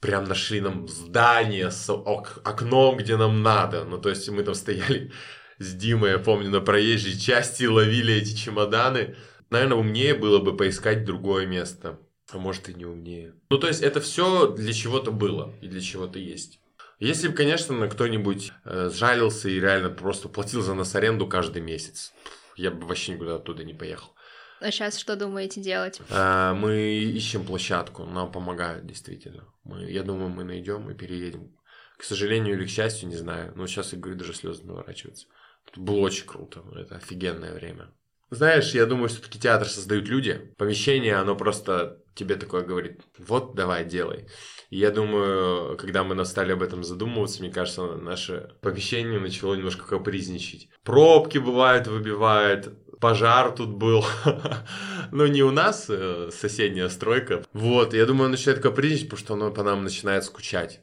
прям 0.00 0.24
нашли 0.24 0.60
нам 0.60 0.88
здание 0.88 1.70
с 1.70 1.90
окном, 1.90 2.96
где 2.96 3.16
нам 3.16 3.42
надо. 3.42 3.84
Ну, 3.84 3.98
то 3.98 4.10
есть 4.10 4.28
мы 4.28 4.42
там 4.42 4.54
стояли 4.54 5.12
с 5.58 5.74
Димой, 5.74 6.10
я 6.10 6.18
помню, 6.18 6.50
на 6.50 6.60
проезжей 6.60 7.18
части 7.18 7.64
ловили 7.64 8.14
эти 8.14 8.34
чемоданы. 8.34 9.16
Наверное, 9.54 9.78
умнее 9.78 10.14
было 10.14 10.40
бы 10.40 10.56
поискать 10.56 11.04
другое 11.04 11.46
место. 11.46 12.00
А 12.32 12.38
может 12.38 12.68
и 12.68 12.74
не 12.74 12.86
умнее. 12.86 13.34
Ну, 13.50 13.58
то 13.58 13.68
есть, 13.68 13.82
это 13.82 14.00
все 14.00 14.48
для 14.48 14.72
чего-то 14.72 15.12
было 15.12 15.54
и 15.60 15.68
для 15.68 15.80
чего-то 15.80 16.18
есть. 16.18 16.58
Если 16.98 17.28
бы, 17.28 17.34
конечно, 17.34 17.86
кто-нибудь 17.86 18.50
э, 18.64 18.90
сжалился 18.92 19.48
и 19.48 19.60
реально 19.60 19.90
просто 19.90 20.28
платил 20.28 20.60
за 20.60 20.74
нас 20.74 20.96
аренду 20.96 21.28
каждый 21.28 21.62
месяц, 21.62 22.12
я 22.56 22.72
бы 22.72 22.84
вообще 22.84 23.12
никуда 23.12 23.36
оттуда 23.36 23.62
не 23.62 23.74
поехал. 23.74 24.12
А 24.58 24.72
сейчас 24.72 24.98
что 24.98 25.14
думаете 25.14 25.60
делать? 25.60 26.00
А, 26.10 26.52
мы 26.54 26.74
ищем 26.94 27.44
площадку, 27.44 28.06
нам 28.06 28.32
помогают 28.32 28.86
действительно. 28.86 29.44
Мы, 29.62 29.88
я 29.88 30.02
думаю, 30.02 30.30
мы 30.30 30.42
найдем 30.42 30.90
и 30.90 30.94
переедем. 30.94 31.56
К 31.96 32.02
сожалению 32.02 32.56
или 32.56 32.66
к 32.66 32.70
счастью, 32.70 33.08
не 33.08 33.16
знаю. 33.16 33.52
Но 33.54 33.68
сейчас, 33.68 33.92
я 33.92 34.00
говорю, 34.00 34.18
даже 34.18 34.34
слезы 34.34 34.64
наворачиваются. 34.64 35.28
Это 35.70 35.78
было 35.78 36.00
очень 36.00 36.26
круто. 36.26 36.64
Это 36.74 36.96
офигенное 36.96 37.54
время. 37.54 37.92
Знаешь, 38.30 38.72
я 38.74 38.86
думаю, 38.86 39.08
все-таки 39.08 39.38
театр 39.38 39.68
создают 39.68 40.08
люди. 40.08 40.52
Помещение, 40.56 41.16
оно 41.16 41.36
просто 41.36 41.98
тебе 42.14 42.36
такое 42.36 42.62
говорит, 42.62 43.00
вот 43.18 43.54
давай, 43.54 43.84
делай. 43.84 44.26
И 44.70 44.78
я 44.78 44.90
думаю, 44.90 45.76
когда 45.76 46.04
мы 46.04 46.24
стали 46.24 46.52
об 46.52 46.62
этом 46.62 46.84
задумываться, 46.84 47.42
мне 47.42 47.52
кажется, 47.52 47.96
наше 47.96 48.56
помещение 48.60 49.20
начало 49.20 49.54
немножко 49.54 49.86
капризничать. 49.86 50.68
Пробки 50.82 51.38
бывают, 51.38 51.86
выбивает, 51.86 52.72
пожар 53.00 53.52
тут 53.52 53.70
был. 53.70 54.04
Но 55.12 55.26
не 55.26 55.42
у 55.42 55.50
нас, 55.50 55.86
э, 55.88 56.30
соседняя 56.32 56.88
стройка. 56.88 57.44
Вот, 57.52 57.94
я 57.94 58.06
думаю, 58.06 58.30
начинает 58.30 58.60
капризничать, 58.60 59.10
потому 59.10 59.24
что 59.24 59.34
оно 59.34 59.50
по 59.52 59.62
нам 59.62 59.84
начинает 59.84 60.24
скучать. 60.24 60.80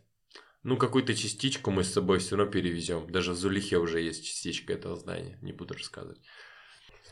Ну, 0.64 0.78
какую-то 0.78 1.16
частичку 1.16 1.72
мы 1.72 1.84
с 1.84 1.92
собой 1.92 2.20
все 2.20 2.36
равно 2.36 2.52
перевезем. 2.52 3.10
Даже 3.10 3.32
в 3.32 3.36
Зулихе 3.36 3.78
уже 3.78 4.00
есть 4.00 4.26
частичка 4.26 4.74
этого 4.74 4.96
здания, 4.96 5.40
не 5.42 5.54
буду 5.54 5.74
рассказывать. 5.74 6.22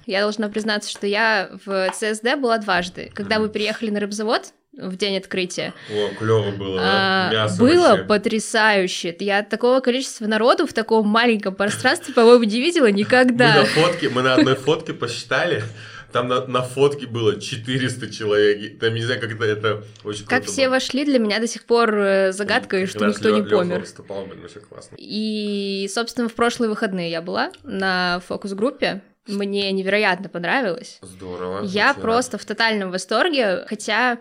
Я 0.05 0.21
должна 0.21 0.49
признаться, 0.49 0.89
что 0.89 1.07
я 1.07 1.49
в 1.65 1.89
ЦСД 1.91 2.35
была 2.37 2.57
дважды. 2.57 3.11
Когда 3.13 3.35
mm. 3.35 3.39
мы 3.39 3.49
приехали 3.49 3.89
на 3.89 3.99
рыбзавод, 3.99 4.53
в 4.79 4.95
день 4.95 5.17
открытия. 5.17 5.73
О, 5.91 6.09
клево 6.17 6.51
было, 6.51 6.79
а, 6.81 7.31
Мясо 7.31 7.59
Было 7.59 7.89
вообще. 7.89 8.03
потрясающе. 8.05 9.15
Я 9.19 9.43
такого 9.43 9.81
количества 9.81 10.25
народу 10.25 10.65
в 10.65 10.73
таком 10.73 11.07
маленьком 11.07 11.55
пространстве, 11.55 12.13
по-моему, 12.13 12.43
не 12.45 12.61
видела 12.61 12.89
никогда. 12.89 13.55
Мы 13.55 13.59
на 13.59 13.65
фотке, 13.65 14.09
мы 14.09 14.21
на 14.21 14.35
одной 14.35 14.55
фотке 14.55 14.93
посчитали, 14.93 15.63
там 16.11 16.27
на, 16.27 16.45
на 16.47 16.61
фотке 16.61 17.07
было 17.07 17.39
400 17.39 18.09
человек. 18.09 18.79
Там 18.79 18.93
не 18.93 19.01
знаю, 19.01 19.19
когда 19.19 19.45
это 19.45 19.83
очень 20.03 20.25
Как 20.25 20.45
все 20.45 20.65
было. 20.65 20.75
вошли, 20.75 21.05
для 21.05 21.19
меня 21.19 21.39
до 21.39 21.47
сих 21.47 21.65
пор 21.65 21.93
э, 21.95 22.31
загадка, 22.31 22.87
что 22.87 23.05
никто 23.05 23.29
не 23.29 23.43
помер. 23.43 23.79
Выступал, 23.81 24.25
блин, 24.25 24.47
классно. 24.67 24.95
И, 24.97 25.89
собственно, 25.93 26.29
в 26.29 26.33
прошлые 26.33 26.69
выходные 26.69 27.11
я 27.11 27.21
была 27.21 27.51
на 27.63 28.21
фокус-группе 28.27 29.01
мне 29.29 29.71
невероятно 29.71 30.29
понравилось. 30.29 30.99
Здорово. 31.01 31.63
Я 31.63 31.93
просто 31.93 32.37
в 32.37 32.45
тотальном 32.45 32.91
восторге, 32.91 33.65
хотя 33.67 34.19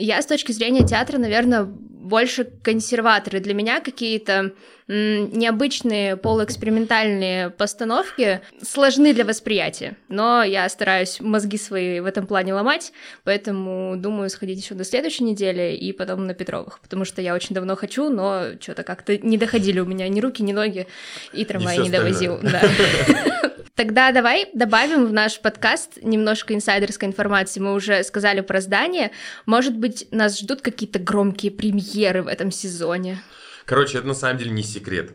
я 0.00 0.20
с 0.20 0.26
точки 0.26 0.52
зрения 0.52 0.86
театра, 0.86 1.18
наверное, 1.18 1.64
больше 1.64 2.44
консерваторы. 2.44 3.40
Для 3.40 3.54
меня 3.54 3.80
какие-то 3.80 4.52
необычные 4.88 6.16
полуэкспериментальные 6.16 7.50
постановки 7.50 8.40
сложны 8.60 9.14
для 9.14 9.24
восприятия, 9.24 9.96
но 10.08 10.42
я 10.42 10.68
стараюсь 10.68 11.20
мозги 11.20 11.58
свои 11.58 12.00
в 12.00 12.06
этом 12.06 12.26
плане 12.26 12.54
ломать, 12.54 12.92
поэтому 13.22 13.94
думаю 13.96 14.28
сходить 14.30 14.60
еще 14.60 14.74
до 14.74 14.82
следующей 14.82 15.22
недели 15.22 15.76
и 15.76 15.92
потом 15.92 16.26
на 16.26 16.34
Петровых, 16.34 16.80
потому 16.80 17.04
что 17.04 17.22
я 17.22 17.34
очень 17.34 17.54
давно 17.54 17.76
хочу, 17.76 18.08
но 18.08 18.46
что-то 18.58 18.82
как-то 18.82 19.16
не 19.16 19.38
доходили 19.38 19.78
у 19.78 19.86
меня 19.86 20.08
ни 20.08 20.20
руки, 20.20 20.42
ни 20.42 20.52
ноги, 20.52 20.88
и 21.32 21.44
трамвай 21.44 21.78
не 21.78 21.90
довозил. 21.90 22.40
Да. 22.42 22.60
Тогда 23.80 24.12
давай 24.12 24.46
добавим 24.52 25.06
в 25.06 25.12
наш 25.14 25.40
подкаст 25.40 26.00
немножко 26.02 26.52
инсайдерской 26.52 27.08
информации. 27.08 27.60
Мы 27.60 27.72
уже 27.72 28.04
сказали 28.04 28.42
про 28.42 28.60
здание. 28.60 29.10
Может 29.46 29.74
быть, 29.74 29.89
нас 30.10 30.40
ждут 30.40 30.62
какие-то 30.62 30.98
громкие 30.98 31.52
премьеры 31.52 32.22
в 32.22 32.26
этом 32.26 32.50
сезоне? 32.50 33.22
Короче, 33.66 33.98
это 33.98 34.06
на 34.06 34.14
самом 34.14 34.38
деле 34.38 34.50
не 34.50 34.62
секрет, 34.62 35.14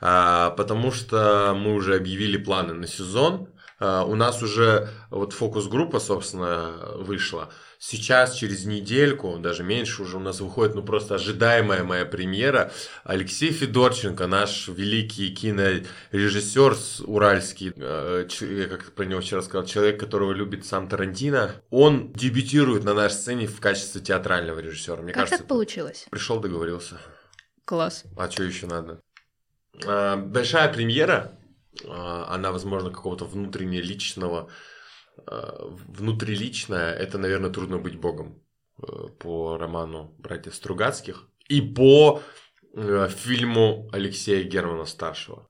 а, 0.00 0.50
потому 0.50 0.92
что 0.92 1.54
мы 1.58 1.74
уже 1.74 1.96
объявили 1.96 2.36
планы 2.36 2.74
на 2.74 2.86
сезон. 2.86 3.48
А, 3.80 4.04
у 4.04 4.14
нас 4.14 4.42
уже 4.42 4.90
вот 5.10 5.32
фокус-группа, 5.32 5.98
собственно, 5.98 6.94
вышла. 6.98 7.50
Сейчас, 7.78 8.34
через 8.34 8.64
недельку, 8.64 9.38
даже 9.38 9.62
меньше 9.62 10.02
уже 10.02 10.16
у 10.16 10.20
нас 10.20 10.40
выходит, 10.40 10.74
ну, 10.74 10.82
просто 10.82 11.16
ожидаемая 11.16 11.84
моя 11.84 12.04
премьера. 12.04 12.72
Алексей 13.04 13.52
Федорченко, 13.52 14.26
наш 14.26 14.68
великий 14.68 15.34
кинорежиссер 15.34 16.76
уральский, 17.06 17.72
э, 17.76 18.26
я 18.40 18.66
как 18.68 18.92
про 18.92 19.04
него 19.04 19.20
вчера 19.20 19.42
сказал, 19.42 19.66
человек, 19.66 20.00
которого 20.00 20.32
любит 20.32 20.64
сам 20.64 20.88
Тарантино, 20.88 21.62
он 21.70 22.12
дебютирует 22.12 22.84
на 22.84 22.94
нашей 22.94 23.14
сцене 23.14 23.46
в 23.46 23.60
качестве 23.60 24.00
театрального 24.00 24.58
режиссера. 24.58 24.96
Мне 24.96 25.12
как 25.12 25.24
кажется, 25.24 25.38
так 25.38 25.46
получилось? 25.46 26.06
Пришел, 26.10 26.40
договорился. 26.40 26.98
Класс. 27.64 28.04
А 28.16 28.30
что 28.30 28.44
еще 28.44 28.66
надо? 28.66 29.00
А, 29.84 30.16
большая 30.16 30.72
премьера, 30.72 31.38
а, 31.86 32.26
она, 32.32 32.52
возможно, 32.52 32.90
какого-то 32.90 33.24
внутренне 33.24 33.80
личного 33.80 34.48
внутриличное, 35.26 36.92
это, 36.92 37.18
наверное, 37.18 37.50
трудно 37.50 37.78
быть 37.78 37.98
богом 37.98 38.42
э, 38.82 39.08
по 39.18 39.56
роману 39.56 40.14
братьев 40.18 40.54
Стругацких 40.54 41.28
и 41.48 41.60
по 41.60 42.22
э, 42.74 43.08
фильму 43.08 43.88
Алексея 43.92 44.44
Германа 44.44 44.84
старшего. 44.84 45.46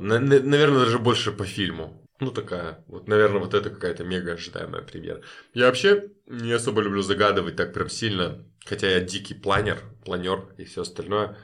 Наверное, 0.00 0.84
даже 0.84 0.98
больше 0.98 1.32
по 1.32 1.44
фильму. 1.44 2.04
Ну, 2.20 2.32
такая, 2.32 2.84
вот, 2.88 3.06
наверное, 3.06 3.40
вот 3.40 3.54
это 3.54 3.70
какая-то 3.70 4.02
мега 4.02 4.32
ожидаемая 4.32 4.82
премьера. 4.82 5.22
Я 5.54 5.66
вообще 5.66 6.10
не 6.26 6.52
особо 6.52 6.82
люблю 6.82 7.00
загадывать 7.02 7.54
так 7.54 7.72
прям 7.72 7.88
сильно, 7.88 8.44
хотя 8.64 8.90
я 8.90 9.00
дикий 9.00 9.34
планер, 9.34 9.78
планер 10.04 10.48
и 10.56 10.64
все 10.64 10.82
остальное. 10.82 11.36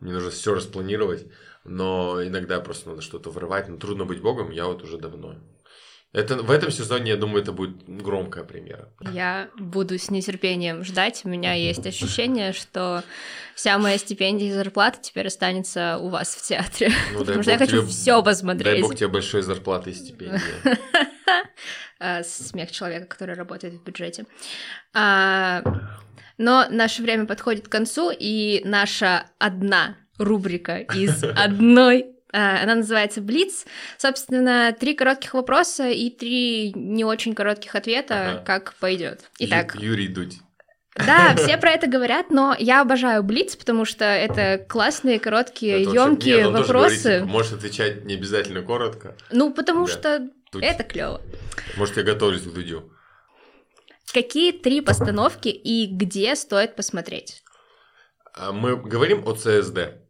Мне 0.00 0.14
нужно 0.14 0.30
все 0.30 0.54
распланировать, 0.54 1.26
но 1.64 2.24
иногда 2.24 2.60
просто 2.60 2.90
надо 2.90 3.02
что-то 3.02 3.30
врывать. 3.30 3.68
Но 3.68 3.76
трудно 3.76 4.04
быть 4.04 4.22
богом, 4.22 4.50
я 4.50 4.66
вот 4.66 4.82
уже 4.82 4.96
давно. 4.96 5.36
Это, 6.12 6.36
в 6.36 6.50
этом 6.50 6.70
сезоне, 6.70 7.12
я 7.12 7.16
думаю, 7.16 7.42
это 7.42 7.52
будет 7.52 7.84
громкая 7.86 8.44
премьера. 8.44 8.90
Я 9.12 9.48
буду 9.58 9.98
с 9.98 10.10
нетерпением 10.10 10.84
ждать. 10.84 11.22
У 11.24 11.28
меня 11.30 11.54
есть 11.54 11.86
ощущение, 11.86 12.52
что 12.52 13.02
вся 13.54 13.78
моя 13.78 13.96
стипендия 13.96 14.48
и 14.48 14.52
зарплата 14.52 14.98
теперь 15.00 15.28
останется 15.28 15.96
у 15.98 16.08
вас 16.08 16.34
в 16.34 16.42
театре. 16.46 16.92
Ну, 17.14 17.20
потому 17.20 17.42
что 17.42 17.52
я 17.52 17.58
хочу 17.58 17.78
тебе, 17.78 17.86
все 17.86 18.22
посмотреть. 18.22 18.64
Дай 18.64 18.82
бог 18.82 18.94
тебе 18.94 19.08
большой 19.08 19.40
зарплаты 19.42 19.90
и 19.90 19.94
стипендии. 19.94 20.40
А, 22.04 22.24
смех 22.24 22.72
человека, 22.72 23.06
который 23.06 23.36
работает 23.36 23.74
в 23.74 23.84
бюджете. 23.84 24.26
А, 24.92 25.62
но 26.36 26.66
наше 26.68 27.00
время 27.00 27.26
подходит 27.26 27.68
к 27.68 27.70
концу, 27.70 28.10
и 28.10 28.60
наша 28.64 29.26
одна 29.38 29.96
рубрика 30.18 30.78
из 30.78 31.22
одной 31.36 32.11
она 32.32 32.76
называется 32.76 33.20
Блиц. 33.20 33.66
Собственно, 33.98 34.74
три 34.78 34.94
коротких 34.94 35.34
вопроса 35.34 35.88
и 35.88 36.10
три 36.10 36.72
не 36.74 37.04
очень 37.04 37.34
коротких 37.34 37.74
ответа, 37.74 38.30
ага. 38.30 38.44
как 38.44 38.74
пойдет. 38.74 39.30
Итак. 39.38 39.74
Ю- 39.76 39.90
Юрий 39.90 40.08
Дудь. 40.08 40.38
Да, 40.94 41.34
все 41.36 41.56
про 41.58 41.70
это 41.70 41.86
говорят, 41.86 42.30
но 42.30 42.54
я 42.58 42.80
обожаю 42.80 43.22
Блиц, 43.22 43.56
потому 43.56 43.84
что 43.84 44.04
это 44.04 44.64
классные, 44.68 45.18
короткие, 45.18 45.82
емкие 45.82 46.48
вопросы. 46.48 47.02
Говорит, 47.02 47.02
типа, 47.02 47.26
можешь 47.26 47.52
отвечать 47.52 48.04
не 48.04 48.14
обязательно 48.14 48.62
коротко. 48.62 49.16
Ну, 49.30 49.52
потому 49.52 49.86
да. 49.86 49.92
что 49.92 50.30
Дудь. 50.52 50.62
это 50.62 50.82
клево. 50.82 51.20
Может, 51.76 51.96
я 51.96 52.02
готовлюсь 52.02 52.42
к 52.42 52.52
Дудю. 52.52 52.92
Какие 54.12 54.52
три 54.52 54.82
постановки 54.82 55.48
и 55.48 55.86
где 55.86 56.36
стоит 56.36 56.76
посмотреть? 56.76 57.42
А, 58.34 58.52
мы 58.52 58.76
говорим 58.76 59.26
о 59.26 59.34
ЦСД. 59.34 60.01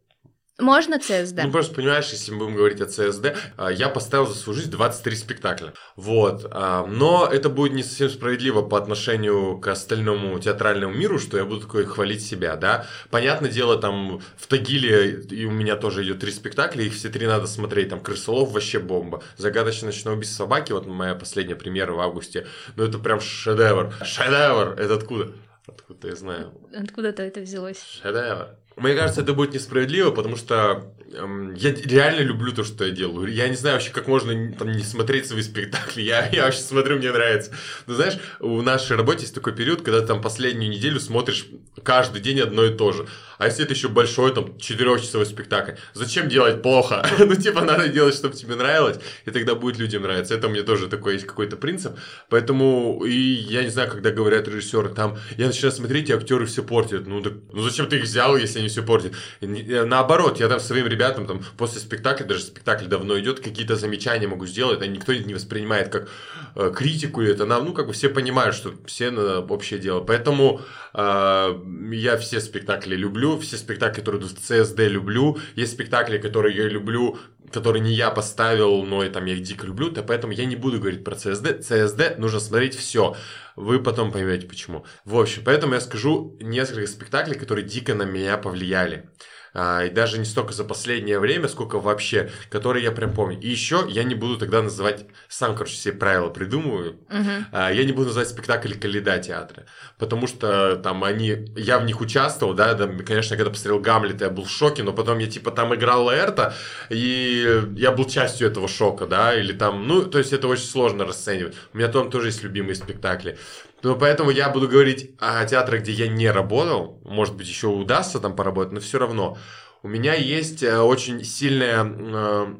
Можно 0.59 0.99
ЦСД? 0.99 1.39
Ну, 1.43 1.51
просто 1.51 1.73
понимаешь, 1.73 2.11
если 2.11 2.31
мы 2.31 2.39
будем 2.45 2.55
говорить 2.55 2.79
о 2.79 2.85
ЦСД, 2.85 3.35
а, 3.57 3.71
я 3.71 3.89
поставил 3.89 4.27
за 4.27 4.35
свою 4.35 4.55
жизнь 4.59 4.69
23 4.69 5.15
спектакля. 5.15 5.73
Вот. 5.95 6.45
А, 6.51 6.85
но 6.85 7.27
это 7.31 7.49
будет 7.49 7.73
не 7.73 7.81
совсем 7.81 8.09
справедливо 8.09 8.61
по 8.61 8.77
отношению 8.77 9.57
к 9.57 9.67
остальному 9.67 10.37
театральному 10.39 10.93
миру, 10.93 11.17
что 11.17 11.37
я 11.37 11.45
буду 11.45 11.61
такой 11.61 11.85
хвалить 11.85 12.23
себя, 12.23 12.55
да. 12.55 12.85
Понятное 13.09 13.49
дело, 13.49 13.77
там 13.79 14.21
в 14.37 14.45
Тагиле 14.47 15.21
и 15.21 15.45
у 15.45 15.51
меня 15.51 15.75
тоже 15.75 16.03
идет 16.03 16.19
три 16.19 16.31
спектакля, 16.31 16.83
их 16.83 16.93
все 16.93 17.09
три 17.09 17.25
надо 17.25 17.47
смотреть. 17.47 17.89
Там 17.89 17.99
Крысолов 17.99 18.51
вообще 18.51 18.77
бомба. 18.77 19.23
Загадочное 19.37 19.87
ночное 19.87 20.13
убийство 20.13 20.43
собаки, 20.43 20.71
вот 20.71 20.85
моя 20.85 21.15
последняя 21.15 21.55
премьера 21.55 21.93
в 21.93 21.99
августе. 21.99 22.45
Ну, 22.75 22.83
это 22.83 22.99
прям 22.99 23.19
шедевр. 23.19 23.91
Шедевр! 24.03 24.79
Это 24.79 24.93
откуда? 24.95 25.31
Откуда 25.65 26.09
я 26.09 26.15
знаю? 26.15 26.53
Откуда-то 26.75 27.23
это 27.23 27.39
взялось. 27.39 27.81
Шедевр. 27.81 28.49
Мне 28.75 28.95
кажется, 28.95 29.21
это 29.21 29.33
будет 29.33 29.53
несправедливо, 29.53 30.11
потому 30.11 30.35
что 30.35 30.91
эм, 31.13 31.53
я 31.53 31.71
реально 31.71 32.21
люблю 32.21 32.51
то, 32.53 32.63
что 32.63 32.85
я 32.85 32.91
делаю. 32.91 33.31
Я 33.31 33.47
не 33.47 33.55
знаю 33.55 33.75
вообще, 33.75 33.91
как 33.91 34.07
можно 34.07 34.53
там, 34.53 34.71
не 34.71 34.83
смотреть 34.83 35.27
свои 35.27 35.41
спектакли. 35.41 36.01
Я, 36.01 36.27
я 36.31 36.45
вообще 36.45 36.61
смотрю, 36.61 36.97
мне 36.97 37.11
нравится. 37.11 37.51
Но 37.85 37.93
знаешь, 37.93 38.17
в 38.39 38.61
нашей 38.63 38.97
работе 38.97 39.21
есть 39.21 39.35
такой 39.35 39.53
период, 39.53 39.81
когда 39.81 40.01
ты 40.01 40.07
там 40.07 40.21
последнюю 40.21 40.71
неделю 40.71 40.99
смотришь 40.99 41.45
каждый 41.83 42.21
день 42.21 42.39
одно 42.39 42.65
и 42.65 42.73
то 42.73 42.91
же. 42.93 43.07
А 43.37 43.45
если 43.45 43.63
это 43.63 43.73
еще 43.73 43.89
большой, 43.89 44.33
там, 44.33 44.57
четырехчасовой 44.57 45.25
спектакль, 45.25 45.73
зачем 45.93 46.29
делать 46.29 46.61
плохо? 46.61 47.05
ну, 47.19 47.35
типа, 47.35 47.61
надо 47.61 47.87
делать, 47.87 48.15
чтобы 48.15 48.35
тебе 48.35 48.55
нравилось, 48.55 48.99
и 49.25 49.31
тогда 49.31 49.55
будет 49.55 49.77
людям 49.77 50.03
нравиться. 50.03 50.35
Это 50.35 50.47
у 50.47 50.49
меня 50.49 50.63
тоже 50.63 50.87
такой 50.87 51.13
есть 51.13 51.25
какой-то 51.25 51.57
принцип. 51.57 51.97
Поэтому, 52.29 53.03
и 53.05 53.13
я 53.13 53.63
не 53.63 53.69
знаю, 53.69 53.89
когда 53.89 54.11
говорят 54.11 54.47
режиссеры, 54.47 54.89
там, 54.89 55.17
я 55.37 55.47
начинаю 55.47 55.71
смотреть, 55.71 56.09
и 56.09 56.13
актеры 56.13 56.45
все 56.45 56.63
портят. 56.63 57.07
Ну, 57.07 57.21
так, 57.21 57.33
ну 57.51 57.61
зачем 57.61 57.87
ты 57.87 57.97
их 57.97 58.03
взял, 58.03 58.37
если 58.37 58.59
они 58.59 58.67
все 58.67 58.83
портят? 58.83 59.13
И, 59.41 59.47
наоборот, 59.47 60.39
я 60.39 60.47
там 60.47 60.59
своим 60.59 60.87
ребятам, 60.87 61.25
там, 61.25 61.41
после 61.57 61.79
спектакля, 61.79 62.25
даже 62.25 62.41
спектакль 62.41 62.85
давно 62.85 63.19
идет, 63.19 63.39
какие-то 63.39 63.75
замечания 63.75 64.27
могу 64.27 64.45
сделать, 64.45 64.81
а 64.81 64.87
никто 64.87 65.13
не 65.13 65.33
воспринимает 65.33 65.89
как 65.89 66.09
э, 66.55 66.71
критику, 66.75 67.21
и 67.21 67.27
это 67.27 67.45
нам, 67.45 67.65
ну, 67.65 67.73
как 67.73 67.87
бы 67.87 67.93
все 67.93 68.09
понимают, 68.09 68.55
что 68.55 68.73
все 68.85 69.11
на 69.11 69.39
общее 69.39 69.79
дело. 69.79 70.01
Поэтому 70.01 70.61
э, 70.93 71.59
я 71.91 72.17
все 72.17 72.39
спектакли 72.39 72.95
люблю, 72.95 73.22
все 73.39 73.57
спектакли, 73.57 73.99
которые 73.99 74.21
идут 74.21 74.37
в 74.37 74.41
ЦСД, 74.41 74.79
люблю. 74.79 75.37
Есть 75.55 75.73
спектакли, 75.73 76.17
которые 76.17 76.55
я 76.55 76.67
люблю, 76.67 77.17
которые 77.51 77.81
не 77.81 77.93
я 77.93 78.11
поставил, 78.11 78.83
но 78.83 79.03
и 79.03 79.09
там 79.09 79.25
я 79.25 79.33
их 79.33 79.43
дико 79.43 79.65
люблю, 79.65 79.91
то 79.91 80.03
поэтому 80.03 80.33
я 80.33 80.45
не 80.45 80.55
буду 80.55 80.79
говорить 80.79 81.03
про 81.03 81.15
ЦСД. 81.15 81.61
ЦСД 81.61 82.17
нужно 82.17 82.39
смотреть 82.39 82.75
все. 82.75 83.15
Вы 83.55 83.81
потом 83.81 84.11
поймете 84.11 84.47
почему. 84.47 84.85
В 85.05 85.17
общем, 85.17 85.43
поэтому 85.45 85.73
я 85.73 85.79
скажу 85.79 86.37
несколько 86.41 86.87
спектаклей, 86.87 87.37
которые 87.37 87.65
дико 87.65 87.93
на 87.93 88.03
меня 88.03 88.37
повлияли. 88.37 89.09
А, 89.53 89.83
и 89.83 89.89
даже 89.89 90.17
не 90.17 90.25
столько 90.25 90.53
за 90.53 90.63
последнее 90.63 91.19
время, 91.19 91.47
сколько 91.47 91.79
вообще, 91.79 92.31
которые 92.49 92.83
я 92.83 92.91
прям 92.91 93.13
помню. 93.13 93.39
И 93.39 93.47
еще 93.47 93.85
я 93.87 94.03
не 94.03 94.15
буду 94.15 94.37
тогда 94.37 94.61
называть, 94.61 95.05
сам, 95.27 95.55
короче, 95.55 95.73
все 95.73 95.91
правила 95.91 96.29
придумываю, 96.29 96.97
uh-huh. 97.09 97.43
а, 97.51 97.71
я 97.71 97.83
не 97.83 97.91
буду 97.91 98.07
называть 98.07 98.29
спектакль 98.29 98.73
«Каледа» 98.73 99.19
театра, 99.19 99.65
потому 99.99 100.27
что 100.27 100.77
там 100.77 101.03
они, 101.03 101.45
я 101.55 101.77
в 101.77 101.85
них 101.85 102.01
участвовал, 102.01 102.53
да, 102.53 102.73
да, 102.73 102.87
конечно, 102.87 103.35
когда 103.35 103.51
посмотрел 103.51 103.79
Гамлета, 103.79 104.25
я 104.25 104.31
был 104.31 104.45
в 104.45 104.49
шоке, 104.49 104.83
но 104.83 104.91
потом 104.93 105.19
я 105.19 105.27
типа 105.27 105.51
там 105.51 105.73
играл 105.75 106.05
Лаэрта, 106.05 106.55
и 106.89 107.63
я 107.75 107.91
был 107.91 108.05
частью 108.05 108.47
этого 108.47 108.67
шока, 108.67 109.05
да, 109.05 109.35
или 109.35 109.53
там, 109.53 109.87
ну, 109.87 110.03
то 110.03 110.17
есть 110.17 110.33
это 110.33 110.47
очень 110.47 110.65
сложно 110.65 111.05
расценивать. 111.05 111.55
У 111.73 111.77
меня 111.77 111.89
там 111.89 112.09
тоже 112.09 112.29
есть 112.29 112.43
любимые 112.43 112.75
спектакли. 112.75 113.37
Ну, 113.83 113.97
поэтому 113.97 114.31
я 114.31 114.49
буду 114.49 114.69
говорить 114.69 115.11
о 115.19 115.43
театрах, 115.45 115.81
где 115.81 115.91
я 115.91 116.07
не 116.07 116.31
работал. 116.31 117.01
Может 117.03 117.35
быть, 117.35 117.49
еще 117.49 117.67
удастся 117.67 118.21
там 118.21 118.33
поработать, 118.33 118.71
но 118.71 118.79
все 118.79 118.97
равно. 118.97 119.37
У 119.83 119.89
меня 119.89 120.13
есть 120.13 120.63
э, 120.63 120.79
очень 120.79 121.25
сильное 121.25 121.83
э, 121.85 122.55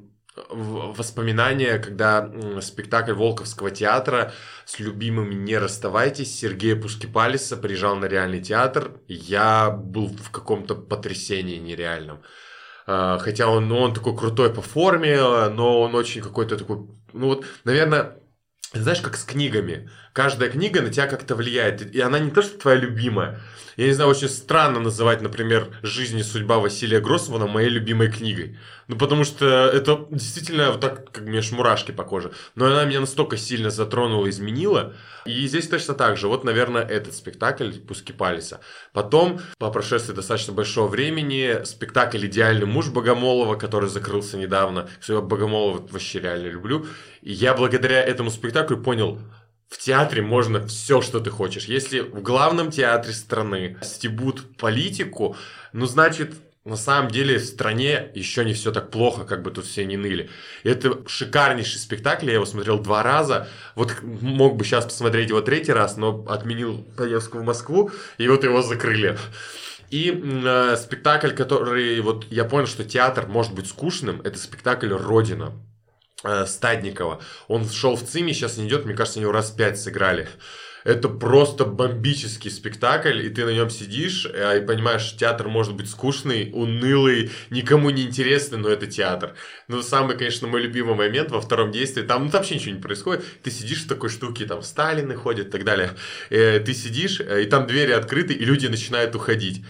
воспоминание, 0.50 1.80
когда 1.80 2.30
спектакль 2.62 3.14
Волковского 3.14 3.72
театра 3.72 4.34
с 4.66 4.80
любимыми 4.80 5.34
«Не 5.34 5.58
расставайтесь» 5.58 6.38
Сергея 6.38 6.76
Пускипалиса 6.76 7.56
приезжал 7.56 7.96
на 7.96 8.06
реальный 8.06 8.42
театр. 8.42 9.00
Я 9.08 9.70
был 9.70 10.08
в 10.10 10.30
каком-то 10.30 10.76
потрясении 10.76 11.58
нереальном. 11.58 12.22
Э, 12.86 13.18
хотя 13.22 13.48
он, 13.48 13.70
ну, 13.70 13.78
он 13.78 13.94
такой 13.94 14.18
крутой 14.18 14.54
по 14.54 14.62
форме, 14.62 15.22
но 15.50 15.80
он 15.80 15.96
очень 15.96 16.22
какой-то 16.22 16.58
такой... 16.58 16.80
Ну 17.14 17.28
вот, 17.28 17.46
наверное, 17.64 18.18
знаешь, 18.74 19.02
как 19.02 19.16
с 19.16 19.24
книгами. 19.24 19.90
Каждая 20.13 20.49
книга 20.49 20.82
на 20.82 20.91
тебя 20.91 21.08
как-то 21.08 21.36
влияет. 21.36 21.93
И 21.93 21.99
она 21.99 22.19
не 22.19 22.30
то, 22.30 22.43
что 22.43 22.60
твоя 22.60 22.78
любимая. 22.78 23.41
Я 23.78 23.88
не 23.88 23.93
знаю, 23.93 24.12
очень 24.12 24.30
странно 24.30 24.80
называть, 24.80 25.21
например, 25.21 25.69
«Жизнь 25.82 26.19
и 26.19 26.23
судьба» 26.23 26.60
Василия 26.60 26.99
Гроссмана 26.99 27.47
моей 27.47 27.69
любимой 27.69 28.12
книгой. 28.12 28.60
Ну, 28.88 28.95
потому 28.95 29.23
что 29.23 29.45
это 29.45 30.06
действительно 30.12 30.71
вот 30.71 30.82
так, 30.82 31.12
как 31.12 31.23
мне 31.23 31.41
мурашки 31.52 31.91
по 31.91 32.04
коже. 32.04 32.32
Но 32.54 32.67
она 32.67 32.86
меня 32.86 32.99
настолько 32.99 33.38
сильно 33.38 33.71
затронула, 33.71 34.30
изменила. 34.30 34.93
И 35.26 35.47
здесь 35.47 35.67
точно 35.67 35.95
так 35.95 36.17
же. 36.17 36.28
Вот, 36.28 36.43
наверное, 36.43 36.84
этот 36.84 37.15
спектакль 37.15 37.71
«Пуски 37.71 38.12
Палиса». 38.12 38.60
Потом, 38.91 39.41
по 39.58 39.71
прошествии 39.71 40.13
достаточно 40.13 40.54
большого 40.54 40.88
времени, 40.88 41.63
спектакль 41.65 42.23
«Идеальный 42.28 42.67
муж» 42.67 42.89
Богомолова, 42.89 43.56
который 43.56 43.89
закрылся 43.89 44.38
недавно. 44.38 44.88
Я 45.08 45.21
Богомолова 45.21 45.84
вообще 45.89 46.19
реально 46.19 46.49
люблю. 46.49 46.86
И 47.23 47.32
я 47.34 47.56
благодаря 47.56 48.04
этому 48.04 48.30
спектаклю 48.30 48.78
понял, 48.78 49.19
в 49.74 49.80
театре 49.80 50.22
можно 50.22 50.68
все, 50.68 51.02
что 51.02 51.20
ты 51.20 51.32
хочешь. 51.32 51.66
Если 51.66 52.02
в 52.02 52.22
главном 52.22 52.70
театре 52.70 53.12
страны 53.12 53.76
стебут 53.82 54.56
политику, 54.58 55.36
ну, 55.74 55.88
значит, 55.88 56.36
на 56.64 56.78
самом 56.78 57.10
деле 57.10 57.40
в 57.40 57.44
стране 57.44 58.12
еще 58.14 58.46
не 58.46 58.54
все 58.54 58.72
так 58.72 58.92
плохо, 58.92 59.26
как 59.26 59.42
бы 59.42 59.50
тут 59.50 59.66
все 59.66 59.84
не 59.86 59.98
ныли. 59.98 60.30
Это 60.64 61.00
шикарнейший 61.08 61.80
спектакль, 61.80 62.28
я 62.28 62.36
его 62.36 62.46
смотрел 62.46 62.78
два 62.78 63.02
раза. 63.02 63.48
Вот 63.74 63.96
мог 64.04 64.58
бы 64.58 64.64
сейчас 64.64 64.86
посмотреть 64.86 65.30
его 65.30 65.42
третий 65.42 65.74
раз, 65.74 65.98
но 65.98 66.24
отменил 66.30 66.86
поездку 66.96 67.40
в 67.40 67.44
Москву, 67.44 67.90
и 68.20 68.28
вот 68.28 68.44
его 68.44 68.62
закрыли. 68.62 69.18
И 69.90 70.22
э, 70.24 70.78
спектакль, 70.78 71.32
который 71.32 72.00
вот 72.02 72.28
я 72.30 72.46
понял, 72.46 72.68
что 72.68 72.84
театр 72.84 73.26
может 73.28 73.54
быть 73.54 73.68
скучным, 73.68 74.22
это 74.22 74.38
спектакль 74.38 74.94
Родина 74.94 75.52
Стадникова. 76.46 77.22
Он 77.48 77.70
шел 77.70 77.96
в 77.96 78.04
ЦИМе, 78.04 78.34
сейчас 78.34 78.58
не 78.58 78.68
идет, 78.68 78.86
мне 78.86 78.96
кажется, 78.96 79.20
они 79.20 79.24
его 79.24 79.34
раз 79.34 79.52
пять 79.52 79.80
сыграли. 79.80 80.28
Это 80.84 81.08
просто 81.08 81.66
бомбический 81.66 82.52
спектакль, 82.52 83.26
и 83.26 83.30
ты 83.30 83.46
на 83.46 83.52
нем 83.52 83.70
сидишь 83.70 84.28
э, 84.32 84.60
и 84.60 84.66
понимаешь, 84.66 85.16
театр 85.16 85.48
может 85.48 85.76
быть 85.76 85.90
скучный, 85.90 86.52
унылый, 86.54 87.32
никому 87.50 87.90
не 87.90 88.04
интересный, 88.04 88.58
но 88.58 88.70
это 88.70 88.86
театр. 88.88 89.34
Но 89.68 89.82
самый, 89.82 90.18
конечно, 90.18 90.48
мой 90.48 90.62
любимый 90.62 90.96
момент 90.96 91.32
во 91.32 91.40
втором 91.40 91.72
действии, 91.72 92.02
там, 92.02 92.26
ну, 92.26 92.30
там 92.30 92.40
вообще 92.40 92.56
ничего 92.56 92.76
не 92.76 92.82
происходит, 92.82 93.24
ты 93.44 93.52
сидишь 93.52 93.84
в 93.84 93.88
такой 93.88 94.10
штуке, 94.10 94.46
там 94.46 94.62
Сталины 94.62 95.16
ходят 95.16 95.48
и 95.48 95.52
так 95.52 95.64
далее, 95.64 95.92
э, 96.30 96.60
ты 96.60 96.74
сидишь, 96.74 97.22
э, 97.22 97.44
и 97.44 97.46
там 97.46 97.66
двери 97.66 97.92
открыты, 97.92 98.34
и 98.34 98.44
люди 98.44 98.68
начинают 98.68 99.16
уходить. 99.16 99.64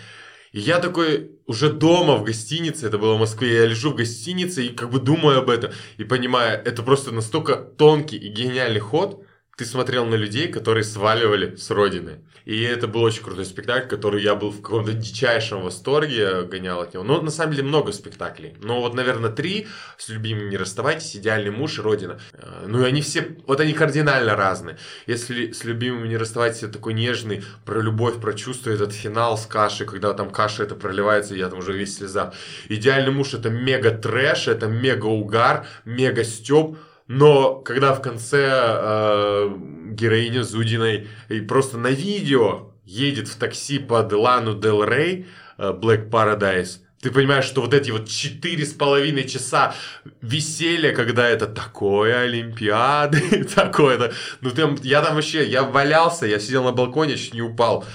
И 0.54 0.60
я 0.60 0.80
такой 0.80 1.32
уже 1.48 1.74
дома 1.74 2.16
в 2.16 2.24
гостинице, 2.24 2.86
это 2.86 3.00
было 3.00 3.16
в 3.16 3.20
Москве, 3.20 3.56
я 3.56 3.66
лежу 3.66 3.90
в 3.90 3.96
гостинице 3.96 4.64
и 4.66 4.70
как 4.70 4.92
бы 4.92 5.00
думаю 5.00 5.40
об 5.40 5.50
этом, 5.50 5.72
и 5.98 6.04
понимаю, 6.04 6.62
это 6.64 6.84
просто 6.84 7.12
настолько 7.12 7.56
тонкий 7.56 8.18
и 8.18 8.30
гениальный 8.30 8.80
ход, 8.80 9.26
ты 9.56 9.66
смотрел 9.66 10.06
на 10.06 10.16
людей, 10.16 10.48
которые 10.48 10.84
сваливали 10.84 11.56
с 11.56 11.70
родины. 11.70 12.22
И 12.46 12.62
это 12.62 12.88
был 12.88 13.04
очень 13.04 13.24
крутой 13.24 13.46
спектакль, 13.46 13.88
который 13.88 14.22
я 14.24 14.36
был 14.36 14.50
в 14.50 14.62
каком-то 14.62 14.94
дичайшем 14.94 15.62
восторге, 15.62 16.42
гонял 16.44 16.82
от 16.82 16.94
него. 16.94 17.04
Но 17.04 17.22
на 17.22 17.30
самом 17.30 17.54
деле 17.54 17.68
много 17.68 17.92
спектаклей. 17.92 18.56
Но 18.62 18.82
вот, 18.82 18.96
наверное, 18.96 19.30
три 19.30 19.68
с 19.98 20.10
любимым 20.10 20.50
не 20.50 20.58
расставайтесь, 20.58 21.16
идеальный 21.16 21.52
муж 21.52 21.78
и 21.78 21.82
родина. 21.82 22.20
Э, 22.34 22.66
ну 22.68 22.84
и 22.84 22.88
они 22.88 23.02
все, 23.02 23.38
вот 23.46 23.60
они 23.60 23.74
кардинально 23.74 24.36
разные. 24.36 24.78
Если 25.06 25.52
с 25.52 25.64
любимым 25.64 26.10
не 26.10 26.18
расставайтесь, 26.18 26.64
это 26.64 26.74
такой 26.74 26.96
нежный, 26.96 27.44
про 27.64 27.80
любовь, 27.80 28.20
про 28.20 28.34
чувство, 28.34 28.72
этот 28.72 28.92
финал 28.92 29.38
с 29.38 29.46
кашей, 29.46 29.86
когда 29.86 30.14
там 30.14 30.32
каша 30.32 30.64
это 30.64 30.76
проливается, 30.76 31.36
я 31.36 31.48
там 31.48 31.60
уже 31.60 31.74
весь 31.74 31.98
слеза. 31.98 32.34
Идеальный 32.70 33.12
муж 33.12 33.36
это 33.36 33.50
мега 33.52 33.92
трэш, 33.92 34.48
это 34.48 34.66
мега 34.66 35.06
угар, 35.06 35.68
мега 35.86 36.24
стёб 36.24 36.78
но 37.08 37.56
когда 37.56 37.94
в 37.94 38.02
конце 38.02 38.50
э, 38.50 39.50
героиня 39.92 40.44
Зудиной 40.44 41.08
и 41.30 41.42
просто 41.42 41.78
на 41.78 41.90
видео 41.90 42.72
едет 42.86 43.28
в 43.28 43.36
такси 43.36 43.80
под 43.80 44.14
Лану 44.14 44.54
Дел 44.54 44.84
Рей, 44.84 45.28
э, 45.58 45.72
Black 45.72 46.10
Paradise, 46.10 46.80
ты 47.04 47.12
понимаешь, 47.12 47.44
что 47.44 47.60
вот 47.60 47.74
эти 47.74 47.92
вот 47.92 48.08
четыре 48.08 48.66
с 48.66 48.72
половиной 48.72 49.28
часа 49.28 49.76
веселья, 50.22 50.96
когда 50.96 51.28
это 51.28 51.48
такое 51.48 52.22
Олимпиады, 52.22 53.44
такое-то, 53.56 54.14
ну 54.40 54.52
там, 54.52 54.78
я 54.84 55.02
там 55.02 55.16
вообще, 55.16 55.46
я 55.46 55.64
валялся, 55.64 56.26
я 56.26 56.40
сидел 56.40 56.64
на 56.64 56.72
балконе, 56.72 57.18
чуть 57.18 57.34
не 57.34 57.42
упал. 57.42 57.86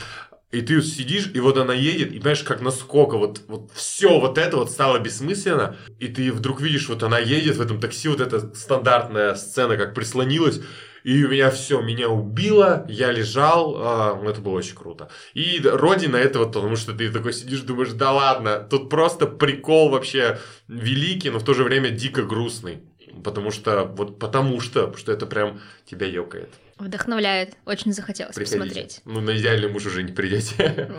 И 0.50 0.62
ты 0.62 0.80
сидишь, 0.80 1.30
и 1.34 1.40
вот 1.40 1.58
она 1.58 1.74
едет, 1.74 2.08
и 2.10 2.18
понимаешь, 2.18 2.42
как 2.42 2.62
насколько 2.62 3.18
вот, 3.18 3.42
вот 3.48 3.70
все 3.74 4.18
вот 4.18 4.38
это 4.38 4.56
вот 4.56 4.70
стало 4.70 4.98
бессмысленно, 4.98 5.76
и 5.98 6.08
ты 6.08 6.32
вдруг 6.32 6.62
видишь, 6.62 6.88
вот 6.88 7.02
она 7.02 7.18
едет 7.18 7.56
в 7.56 7.60
этом 7.60 7.80
такси, 7.80 8.08
вот 8.08 8.20
эта 8.20 8.54
стандартная 8.54 9.34
сцена, 9.34 9.76
как 9.76 9.94
прислонилась, 9.94 10.62
и 11.04 11.22
у 11.24 11.28
меня 11.28 11.50
все, 11.50 11.82
меня 11.82 12.08
убило, 12.08 12.86
я 12.88 13.12
лежал, 13.12 13.76
а, 13.78 14.22
это 14.26 14.40
было 14.40 14.54
очень 14.54 14.74
круто. 14.74 15.10
И 15.34 15.60
родина 15.62 16.16
этого, 16.16 16.46
потому 16.46 16.76
что 16.76 16.94
ты 16.94 17.10
такой 17.10 17.34
сидишь, 17.34 17.60
думаешь, 17.60 17.92
да 17.92 18.12
ладно, 18.12 18.66
тут 18.70 18.88
просто 18.88 19.26
прикол 19.26 19.90
вообще 19.90 20.38
великий, 20.66 21.28
но 21.30 21.38
в 21.38 21.44
то 21.44 21.52
же 21.52 21.62
время 21.62 21.90
дико 21.90 22.22
грустный. 22.22 22.80
Потому 23.22 23.50
что, 23.50 23.84
вот 23.84 24.18
потому 24.18 24.60
что, 24.60 24.94
что 24.96 25.12
это 25.12 25.26
прям 25.26 25.60
тебя 25.84 26.06
ёкает. 26.06 26.50
Вдохновляет. 26.78 27.56
Очень 27.64 27.92
захотелось 27.92 28.34
Приходите. 28.34 28.60
посмотреть. 28.60 29.00
Ну, 29.04 29.20
на 29.20 29.36
идеальный 29.36 29.68
муж 29.68 29.86
уже 29.86 30.02
не 30.02 30.12
придете. 30.12 30.90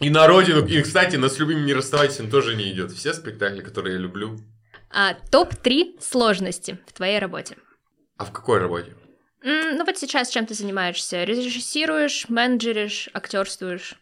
И 0.00 0.10
на 0.10 0.26
родину, 0.26 0.66
и, 0.66 0.82
кстати, 0.82 1.16
на 1.16 1.28
с 1.28 1.38
любимым 1.38 1.64
не 1.64 1.74
расставайтесь, 1.74 2.18
он 2.20 2.30
тоже 2.30 2.56
не 2.56 2.72
идет. 2.72 2.90
Все 2.92 3.12
спектакли, 3.14 3.60
которые 3.60 3.94
я 3.94 4.00
люблю. 4.00 4.38
А 4.90 5.14
топ-3 5.14 6.00
сложности 6.00 6.78
в 6.86 6.92
твоей 6.92 7.18
работе. 7.18 7.56
А 8.18 8.24
в 8.24 8.32
какой 8.32 8.58
работе? 8.58 8.94
Mm, 9.44 9.76
ну 9.76 9.84
вот 9.84 9.96
сейчас 9.98 10.28
чем 10.28 10.46
ты 10.46 10.54
занимаешься? 10.54 11.24
Режиссируешь, 11.24 12.28
менеджеришь, 12.28 13.08
актерствуешь? 13.12 13.96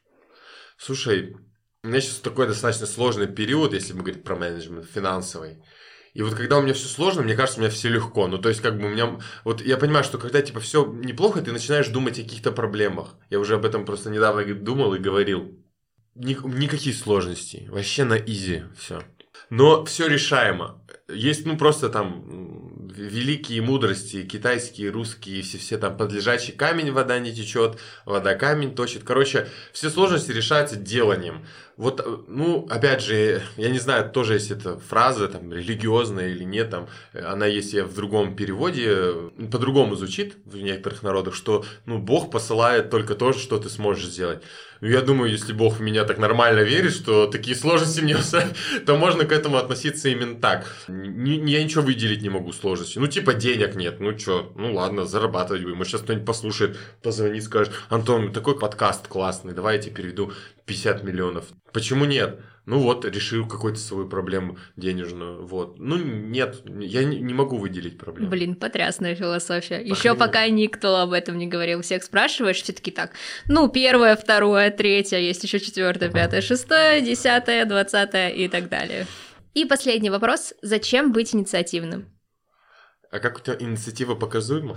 Слушай, 0.77 1.37
у 1.83 1.89
меня 1.89 2.01
сейчас 2.01 2.17
такой 2.17 2.47
достаточно 2.47 2.87
сложный 2.87 3.27
период, 3.27 3.73
если 3.73 3.93
мы 3.93 4.01
говорим 4.01 4.23
про 4.23 4.37
менеджмент 4.37 4.87
финансовый. 4.91 5.63
И 6.13 6.23
вот 6.23 6.35
когда 6.35 6.59
у 6.59 6.63
меня 6.63 6.75
все 6.75 6.89
сложно, 6.89 7.23
мне 7.23 7.35
кажется, 7.35 7.61
у 7.61 7.63
меня 7.63 7.71
все 7.71 7.89
легко. 7.89 8.27
Ну, 8.27 8.39
то 8.39 8.49
есть, 8.49 8.61
как 8.61 8.79
бы 8.79 8.87
у 8.87 8.91
меня... 8.91 9.19
Вот 9.45 9.63
я 9.63 9.77
понимаю, 9.77 10.05
что 10.05 10.19
когда, 10.19 10.43
типа, 10.43 10.61
все 10.61 10.85
неплохо, 10.85 11.41
ты 11.41 11.53
начинаешь 11.53 11.89
думать 11.89 12.19
о 12.19 12.23
каких-то 12.23 12.53
проблемах. 12.53 13.15
Я 13.31 13.39
уже 13.39 13.55
об 13.55 13.65
этом 13.65 13.85
просто 13.85 14.11
недавно 14.11 14.45
думал 14.55 14.95
и 14.95 14.99
говорил. 14.99 15.57
Ник- 16.15 16.45
никаких 16.45 16.97
сложностей. 16.97 17.69
Вообще 17.69 18.05
на 18.05 18.15
изи 18.15 18.65
все. 18.77 19.03
Но 19.49 19.85
все 19.85 20.09
решаемо. 20.09 20.85
Есть, 21.09 21.47
ну, 21.47 21.57
просто 21.57 21.89
там 21.89 22.89
великие 22.93 23.63
мудрости, 23.63 24.23
китайские, 24.25 24.91
русские, 24.91 25.43
все, 25.43 25.59
все 25.59 25.79
там 25.79 25.97
подлежащий 25.97 26.53
камень 26.53 26.93
вода 26.93 27.19
не 27.19 27.35
течет, 27.35 27.79
вода 28.05 28.35
камень 28.35 28.75
точит. 28.75 29.05
Короче, 29.05 29.49
все 29.73 29.91
сложности 29.91 30.33
решаются 30.33 30.77
деланием. 30.77 31.47
Вот, 31.81 32.03
э, 32.05 32.17
ну, 32.29 32.67
опять 32.69 33.01
же, 33.01 33.41
я 33.57 33.71
не 33.71 33.79
знаю, 33.79 34.11
тоже 34.11 34.35
есть 34.35 34.51
эта 34.51 34.79
фраза, 34.79 35.29
там, 35.29 35.51
религиозная 35.51 36.29
или 36.29 36.45
нет, 36.45 36.69
там, 36.69 36.89
она 37.15 37.47
есть 37.47 37.73
в 37.73 37.95
другом 37.95 38.37
переводе, 38.37 39.31
по-другому 39.51 39.95
звучит 39.95 40.37
в 40.45 40.59
некоторых 40.59 41.03
народах, 41.03 41.35
что, 41.35 41.65
ну, 41.87 41.97
Бог 41.97 42.31
посылает 42.31 42.91
только 42.91 43.15
то, 43.15 43.33
что 43.33 43.57
ты 43.57 43.71
сможешь 43.71 44.11
сделать. 44.11 44.43
Я 44.81 45.03
думаю, 45.03 45.31
если 45.31 45.53
Бог 45.53 45.77
в 45.77 45.81
меня 45.81 46.05
так 46.05 46.19
нормально 46.19 46.61
верит, 46.61 46.93
что 46.93 47.27
такие 47.27 47.55
сложности 47.55 48.01
мне, 48.01 48.17
то 48.87 48.97
можно 48.97 49.25
к 49.25 49.33
этому 49.33 49.59
относиться 49.59 50.09
именно 50.09 50.41
так. 50.41 50.75
Ни, 50.89 51.51
я 51.51 51.63
ничего 51.63 51.83
выделить 51.83 52.23
не 52.23 52.31
могу 52.31 52.53
сложности. 52.53 52.99
Ну, 52.99 53.07
типа, 53.07 53.35
денег 53.35 53.75
нет, 53.75 54.01
ну, 54.01 54.19
что, 54.19 54.53
ну, 54.57 54.73
ладно, 54.73 55.05
зарабатывать 55.05 55.63
будем. 55.63 55.77
Может, 55.77 55.93
сейчас 55.93 56.03
кто-нибудь 56.03 56.27
послушает, 56.27 56.79
позвонит, 57.03 57.45
скажет, 57.45 57.73
Антон, 57.91 58.33
такой 58.33 58.59
подкаст 58.59 59.07
классный, 59.07 59.53
давай 59.53 59.77
я 59.77 59.83
тебе 59.83 59.97
переведу 59.97 60.33
50 60.65 61.05
миллионов. 61.05 61.45
Почему 61.73 62.05
нет? 62.07 62.41
Ну 62.71 62.79
вот, 62.79 63.05
решил 63.05 63.49
какую-то 63.49 63.81
свою 63.81 64.09
проблему 64.09 64.57
денежную. 64.77 65.45
Вот. 65.45 65.81
Ну 65.81 65.97
нет, 65.97 66.63
я 66.65 67.03
не, 67.03 67.35
могу 67.35 67.57
выделить 67.57 67.99
проблему. 67.99 68.31
Блин, 68.31 68.55
потрясная 68.55 69.17
философия. 69.17 69.83
Еще 69.83 70.15
пока 70.15 70.49
никто 70.49 70.99
об 70.99 71.13
этом 71.13 71.37
не 71.37 71.49
говорил. 71.49 71.83
Всех 71.83 72.05
спрашиваешь, 72.05 72.63
все 72.63 72.73
таки 72.73 72.93
так. 72.93 73.11
Ну, 73.49 73.69
первое, 73.69 74.15
второе, 74.15 74.71
третье, 74.71 75.19
есть 75.19 75.43
еще 75.43 75.59
четвертое, 75.59 76.11
пятое, 76.11 76.43
шестое, 76.43 77.01
десятое, 77.01 77.65
двадцатое 77.65 78.29
и 78.29 78.47
так 78.47 78.69
далее. 78.69 79.09
И 79.53 79.65
последний 79.65 80.11
вопрос. 80.11 80.55
Зачем 80.63 81.11
быть 81.11 81.35
инициативным? 81.35 82.07
А 83.11 83.19
как 83.19 83.39
у 83.39 83.41
тебя 83.41 83.57
инициатива 83.59 84.15
показуема? 84.15 84.77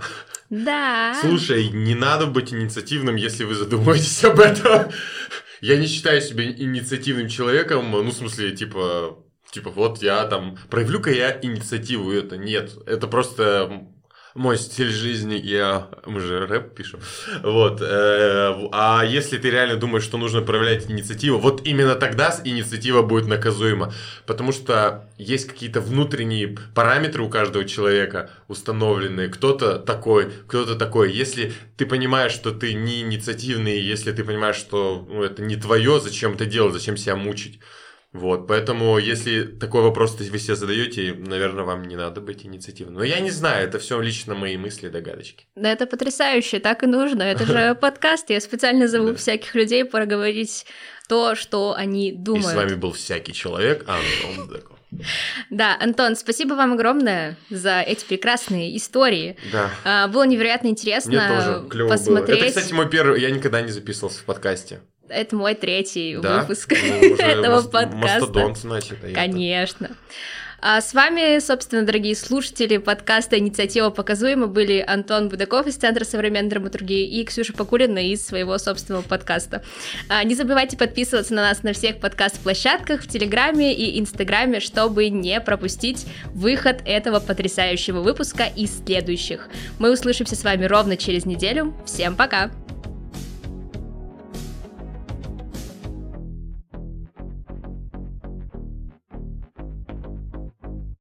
Да. 0.50 1.16
Слушай, 1.20 1.68
не 1.68 1.94
надо 1.94 2.26
быть 2.26 2.52
инициативным, 2.52 3.14
если 3.14 3.44
вы 3.44 3.54
задумаетесь 3.54 4.24
об 4.24 4.40
этом. 4.40 4.90
Я 5.64 5.78
не 5.78 5.86
считаю 5.86 6.20
себя 6.20 6.44
инициативным 6.44 7.26
человеком, 7.28 7.90
ну, 7.90 8.02
в 8.02 8.12
смысле, 8.12 8.54
типа, 8.54 9.24
типа, 9.50 9.70
вот 9.70 10.02
я 10.02 10.26
там, 10.26 10.58
проявлю-ка 10.68 11.10
я 11.10 11.40
инициативу, 11.40 12.12
это 12.12 12.36
нет, 12.36 12.76
это 12.86 13.08
просто 13.08 13.88
мой 14.34 14.58
стиль 14.58 14.90
жизни, 14.90 15.36
я, 15.36 15.88
мы 16.06 16.18
же 16.20 16.46
рэп 16.46 16.74
пишем, 16.74 17.00
вот, 17.42 17.80
э, 17.80 18.68
а 18.72 19.04
если 19.04 19.38
ты 19.38 19.48
реально 19.48 19.76
думаешь, 19.76 20.02
что 20.02 20.18
нужно 20.18 20.42
проявлять 20.42 20.90
инициативу, 20.90 21.38
вот 21.38 21.64
именно 21.64 21.94
тогда 21.94 22.34
инициатива 22.44 23.02
будет 23.02 23.28
наказуема, 23.28 23.92
потому 24.26 24.50
что 24.50 25.08
есть 25.18 25.46
какие-то 25.46 25.80
внутренние 25.80 26.56
параметры 26.74 27.22
у 27.22 27.28
каждого 27.28 27.64
человека 27.64 28.30
установленные, 28.48 29.28
кто-то 29.28 29.78
такой, 29.78 30.32
кто-то 30.48 30.74
такой, 30.74 31.12
если 31.12 31.52
ты 31.76 31.86
понимаешь, 31.86 32.32
что 32.32 32.50
ты 32.50 32.74
не 32.74 33.02
инициативный, 33.02 33.78
если 33.78 34.10
ты 34.10 34.24
понимаешь, 34.24 34.56
что 34.56 35.06
ну, 35.08 35.22
это 35.22 35.42
не 35.42 35.54
твое, 35.54 36.00
зачем 36.00 36.32
это 36.32 36.44
делать, 36.44 36.74
зачем 36.74 36.96
себя 36.96 37.14
мучить, 37.14 37.60
вот, 38.14 38.46
поэтому, 38.46 38.96
если 38.98 39.42
такой 39.42 39.82
вопрос 39.82 40.16
вы 40.20 40.38
себе 40.38 40.54
задаете, 40.54 41.16
наверное, 41.18 41.64
вам 41.64 41.82
не 41.82 41.96
надо 41.96 42.20
быть 42.20 42.46
инициативным. 42.46 42.94
Но 42.94 43.02
я 43.02 43.18
не 43.18 43.30
знаю, 43.30 43.66
это 43.66 43.80
все 43.80 44.00
лично 44.00 44.36
мои 44.36 44.56
мысли, 44.56 44.88
догадочки. 44.88 45.46
Да, 45.56 45.72
это 45.72 45.86
потрясающе, 45.86 46.60
так 46.60 46.84
и 46.84 46.86
нужно. 46.86 47.24
Это 47.24 47.44
же 47.44 47.74
подкаст, 47.80 48.30
я 48.30 48.40
специально 48.40 48.86
зову 48.86 49.16
всяких 49.16 49.56
людей 49.56 49.84
проговорить 49.84 50.64
то, 51.08 51.34
что 51.34 51.74
они 51.76 52.12
думают. 52.12 52.46
И 52.46 52.50
с 52.50 52.54
вами 52.54 52.74
был 52.74 52.92
всякий 52.92 53.32
человек, 53.32 53.84
Антон 53.88 54.48
Деков. 54.48 54.78
Да, 55.50 55.76
Антон, 55.80 56.14
спасибо 56.14 56.54
вам 56.54 56.74
огромное 56.74 57.36
за 57.50 57.80
эти 57.80 58.04
прекрасные 58.04 58.76
истории. 58.76 59.36
Да. 59.52 59.70
А, 59.84 60.06
было 60.06 60.24
невероятно 60.24 60.68
интересно 60.68 61.10
Мне 61.10 61.26
тоже 61.26 61.68
клево 61.68 61.88
посмотреть. 61.88 62.38
Было. 62.38 62.48
Это, 62.48 62.60
кстати, 62.60 62.72
мой 62.72 62.88
первый... 62.88 63.20
Я 63.20 63.32
никогда 63.32 63.60
не 63.60 63.72
записывался 63.72 64.20
в 64.20 64.24
подкасте. 64.24 64.82
Это 65.14 65.36
мой 65.36 65.54
третий 65.54 66.16
Да? 66.20 66.40
выпуск 66.40 66.72
Ну, 66.72 67.14
этого 67.18 67.56
мас- 67.56 67.66
подкаста. 67.66 67.96
Мастодонт, 68.20 68.58
значит. 68.58 68.98
а. 69.02 69.14
Конечно. 69.14 69.90
А 70.66 70.80
с 70.80 70.94
вами, 70.94 71.40
собственно, 71.40 71.82
дорогие 71.82 72.16
слушатели 72.16 72.78
подкаста 72.78 73.38
«Инициатива 73.38 73.90
показуема» 73.90 74.46
были 74.46 74.82
Антон 74.86 75.28
Будаков 75.28 75.66
из 75.66 75.74
Центра 75.76 76.04
современной 76.06 76.48
драматургии 76.48 77.06
и 77.06 77.22
Ксюша 77.26 77.52
Покулина 77.52 77.98
из 77.98 78.26
своего 78.26 78.56
собственного 78.56 79.02
подкаста. 79.02 79.62
А, 80.08 80.24
Не 80.24 80.34
забывайте 80.34 80.78
подписываться 80.78 81.34
на 81.34 81.42
нас 81.42 81.64
на 81.64 81.74
всех 81.74 81.98
подкаст-площадках, 82.00 83.02
в 83.02 83.08
Телеграме 83.08 83.74
и 83.74 84.00
Инстаграме, 84.00 84.60
чтобы 84.60 85.10
не 85.10 85.38
пропустить 85.38 86.06
выход 86.32 86.78
этого 86.86 87.20
потрясающего 87.20 88.00
выпуска 88.00 88.44
и 88.56 88.66
следующих. 88.66 89.50
Мы 89.78 89.92
услышимся 89.92 90.34
с 90.34 90.44
вами 90.44 90.64
ровно 90.64 90.96
через 90.96 91.26
неделю. 91.26 91.74
Всем 91.84 92.16
пока! 92.16 92.63